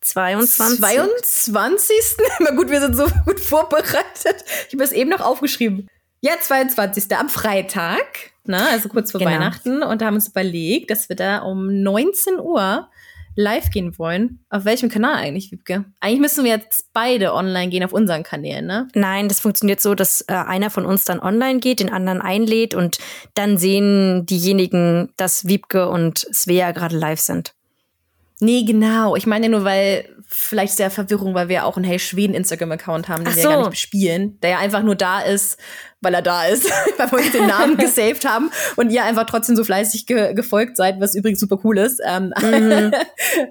[0.00, 0.80] 22.
[0.80, 1.96] 22.
[2.38, 4.44] Immer gut, wir sind so gut vorbereitet.
[4.68, 5.88] Ich habe es eben noch aufgeschrieben.
[6.22, 7.14] Ja, 22.
[7.16, 8.68] am Freitag ne?
[8.68, 9.32] also kurz vor genau.
[9.32, 12.88] Weihnachten, und haben uns überlegt, dass wir da um 19 Uhr
[13.36, 14.40] live gehen wollen.
[14.50, 15.84] Auf welchem Kanal eigentlich, Wiebke?
[16.00, 18.88] Eigentlich müssen wir jetzt beide online gehen auf unseren Kanälen, ne?
[18.94, 22.74] Nein, das funktioniert so, dass äh, einer von uns dann online geht, den anderen einlädt
[22.74, 22.98] und
[23.34, 27.54] dann sehen diejenigen, dass Wiebke und Svea gerade live sind.
[28.40, 29.16] Nee, genau.
[29.16, 33.24] Ich meine nur, weil vielleicht sehr Verwirrung, weil wir auch einen Hey Schweden Instagram-Account haben,
[33.24, 35.58] den Ach wir gar nicht bespielen, der ja einfach nur da ist,
[36.00, 36.64] weil er da ist,
[36.98, 40.76] weil wir uns den Namen gesaved haben und ihr einfach trotzdem so fleißig ge gefolgt
[40.76, 42.00] seid, was übrigens super cool ist.
[42.06, 42.92] Ähm, mhm.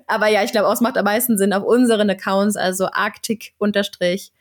[0.07, 3.53] Aber ja, ich glaube auch, es macht am meisten Sinn auf unseren Accounts, also Arctic
[3.57, 4.31] unterstrich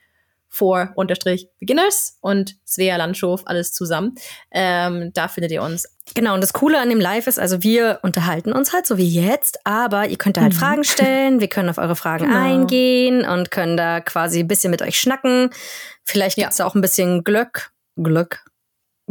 [0.49, 4.15] for unterstrich Beginners und Svea Landschof, alles zusammen.
[4.51, 5.87] Ähm, da findet ihr uns.
[6.15, 9.07] Genau, und das Coole an dem Live ist, also wir unterhalten uns halt so wie
[9.07, 10.57] jetzt, aber ihr könnt da halt mhm.
[10.57, 12.39] Fragen stellen, wir können auf eure Fragen genau.
[12.39, 15.51] eingehen und können da quasi ein bisschen mit euch schnacken.
[16.03, 16.65] Vielleicht gibt's ja.
[16.65, 17.71] da auch ein bisschen Glück.
[17.95, 18.43] Glück.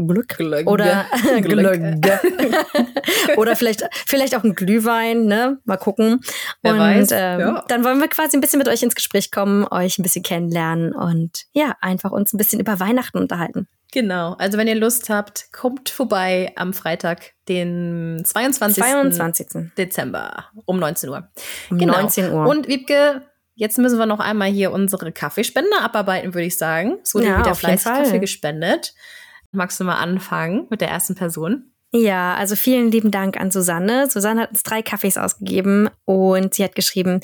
[0.06, 0.36] Glück.
[0.36, 0.66] Glück.
[0.68, 1.06] Oder
[1.42, 1.80] Glück.
[3.36, 5.58] Oder vielleicht, vielleicht auch ein Glühwein, ne?
[5.64, 6.20] Mal gucken.
[6.62, 7.08] Wer und weiß.
[7.12, 7.64] Ähm, ja.
[7.68, 10.94] dann wollen wir quasi ein bisschen mit euch ins Gespräch kommen, euch ein bisschen kennenlernen
[10.94, 13.66] und ja, einfach uns ein bisschen über Weihnachten unterhalten.
[13.92, 14.34] Genau.
[14.34, 18.82] Also wenn ihr Lust habt, kommt vorbei am Freitag, den 22.
[18.82, 19.46] 22.
[19.78, 21.28] Dezember um 19 Uhr.
[21.70, 21.94] Um genau.
[21.94, 22.46] 19 Uhr.
[22.46, 23.22] Und Wiebke,
[23.54, 26.98] jetzt müssen wir noch einmal hier unsere Kaffeespende abarbeiten, würde ich sagen.
[27.02, 28.94] Es wurde ja, wieder fleißig Kaffee gespendet.
[29.52, 31.72] Magst du mal anfangen mit der ersten Person?
[31.90, 34.10] Ja, also vielen lieben Dank an Susanne.
[34.10, 37.20] Susanne hat uns drei Kaffees ausgegeben und sie hat geschrieben,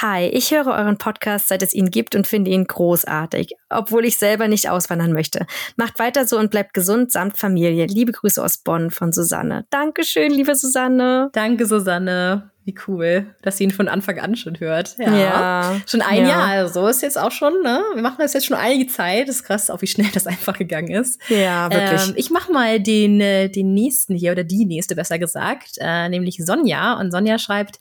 [0.00, 4.16] Hi, ich höre euren Podcast, seit es ihn gibt und finde ihn großartig, obwohl ich
[4.16, 5.46] selber nicht auswandern möchte.
[5.76, 7.86] Macht weiter so und bleibt gesund samt Familie.
[7.86, 9.66] Liebe Grüße aus Bonn von Susanne.
[9.70, 11.30] Dankeschön, liebe Susanne.
[11.32, 12.52] Danke, Susanne.
[12.64, 14.96] Wie cool, dass sie ihn von Anfang an schon hört.
[14.98, 15.16] Ja.
[15.16, 16.28] ja schon ein ja.
[16.28, 17.82] Jahr, also ist jetzt auch schon, ne?
[17.92, 19.28] Wir machen das jetzt schon einige Zeit.
[19.28, 21.20] Das ist krass, auch wie schnell das einfach gegangen ist.
[21.28, 22.08] Ja, wirklich.
[22.08, 26.08] Ähm, ich mach mal den, äh, den nächsten hier, oder die nächste besser gesagt, äh,
[26.08, 26.98] nämlich Sonja.
[26.98, 27.80] Und Sonja schreibt,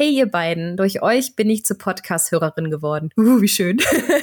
[0.00, 3.10] Hey ihr beiden, durch euch bin ich zur Podcast-Hörerin geworden.
[3.16, 3.78] Uh, wie schön.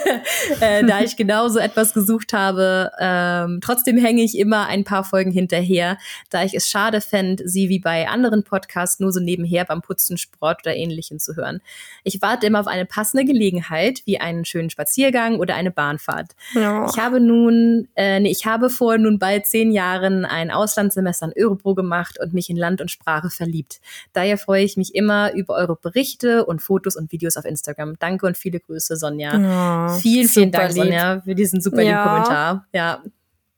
[0.61, 2.91] äh, da ich genauso etwas gesucht habe.
[2.97, 5.97] Ähm, trotzdem hänge ich immer ein paar Folgen hinterher,
[6.29, 10.17] da ich es schade fände, sie wie bei anderen Podcasts nur so nebenher beim Putzen,
[10.17, 11.59] Sport oder ähnlichem zu hören.
[12.05, 16.37] Ich warte immer auf eine passende Gelegenheit, wie einen schönen Spaziergang oder eine Bahnfahrt.
[16.53, 16.87] Ja.
[16.89, 21.43] Ich habe nun, äh, nee, ich habe vor nun bald zehn Jahren ein Auslandssemester in
[21.43, 23.81] Örebro gemacht und mich in Land und Sprache verliebt.
[24.13, 27.95] Daher freue ich mich immer über eure Berichte und Fotos und Videos auf Instagram.
[27.97, 29.89] Danke und viele Grüße, Sonja.
[29.89, 30.83] Oh, vielen, vielen Dank, lieb.
[30.83, 31.89] Sonja, für diesen super ja.
[31.89, 32.67] lieben Kommentar.
[32.73, 33.03] Ja.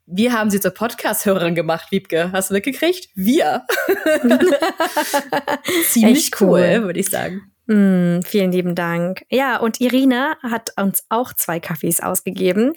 [0.06, 2.32] Wir haben sie zur Podcast-Hörerin gemacht, Wiebke.
[2.32, 3.10] Hast du mitgekriegt?
[3.16, 3.66] Wir.
[5.90, 7.52] Ziemlich cool, cool würde ich sagen.
[7.68, 9.24] Mm, vielen lieben Dank.
[9.30, 12.74] Ja, und Irina hat uns auch zwei Kaffees ausgegeben.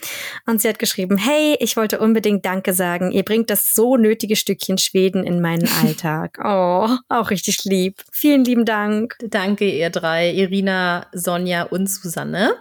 [0.47, 3.12] Und sie hat geschrieben, hey, ich wollte unbedingt Danke sagen.
[3.12, 6.38] Ihr bringt das so nötige Stückchen Schweden in meinen Alltag.
[6.45, 8.03] oh, auch richtig lieb.
[8.11, 9.16] Vielen lieben Dank.
[9.22, 10.32] Danke, ihr drei.
[10.32, 12.55] Irina, Sonja und Susanne.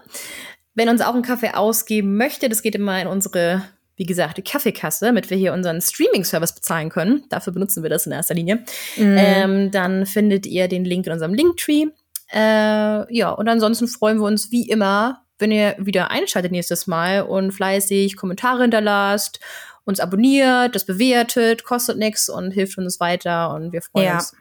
[0.75, 3.63] Wenn uns auch ein Kaffee ausgeben möchte, das geht immer in unsere
[3.99, 7.25] wie gesagt, die Kaffeekasse, damit wir hier unseren Streaming-Service bezahlen können.
[7.27, 8.63] Dafür benutzen wir das in erster Linie.
[8.95, 9.17] Mm.
[9.17, 11.87] Ähm, dann findet ihr den Link in unserem Linktree.
[12.31, 17.23] Äh, ja, und ansonsten freuen wir uns wie immer, wenn ihr wieder einschaltet nächstes Mal
[17.23, 19.39] und fleißig Kommentare hinterlasst,
[19.85, 24.15] uns abonniert, das bewertet, kostet nichts und hilft uns weiter und wir freuen ja.
[24.15, 24.35] uns.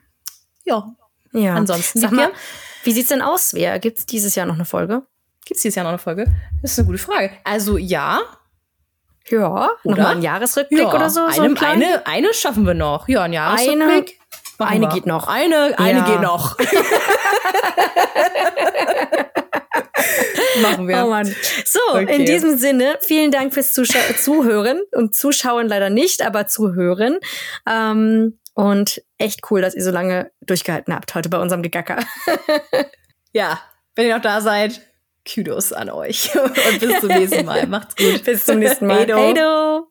[0.64, 0.94] Ja.
[1.32, 1.54] Ja.
[1.54, 2.00] Ansonsten.
[2.00, 2.30] Sag mal,
[2.84, 3.78] wie sieht's denn aus, Wer?
[3.78, 5.02] Gibt's dieses Jahr noch eine Folge?
[5.44, 6.26] Gibt's dieses Jahr noch eine Folge?
[6.62, 7.30] Das ist eine gute Frage.
[7.44, 8.20] Also ja.
[9.30, 9.76] Ja, oder?
[9.84, 11.24] Nochmal ein Jahresrückblick ja, oder so?
[11.24, 13.08] Eine, so ein eine, eine schaffen wir noch.
[13.08, 14.18] Ja, ein Jahresrückblick.
[14.58, 15.28] Eine, eine geht noch.
[15.28, 16.04] Eine, eine ja.
[16.06, 16.56] geht noch.
[20.62, 21.04] Machen wir.
[21.04, 21.32] Oh Mann.
[21.64, 22.16] So, okay.
[22.16, 27.18] in diesem Sinne, vielen Dank fürs Zuschau Zuhören und Zuschauen leider nicht, aber Zuhören.
[27.68, 31.98] Ähm, Und echt cool, dass ihr so lange durchgehalten habt heute bei unserem Gegacker.
[33.32, 33.60] ja,
[33.94, 34.80] wenn ihr noch da seid,
[35.32, 36.30] Kudos an euch.
[36.36, 37.66] Und bis zum nächsten Mal.
[37.66, 38.24] Macht's gut.
[38.24, 39.06] bis zum nächsten Mal.
[39.06, 39.86] Hey, do.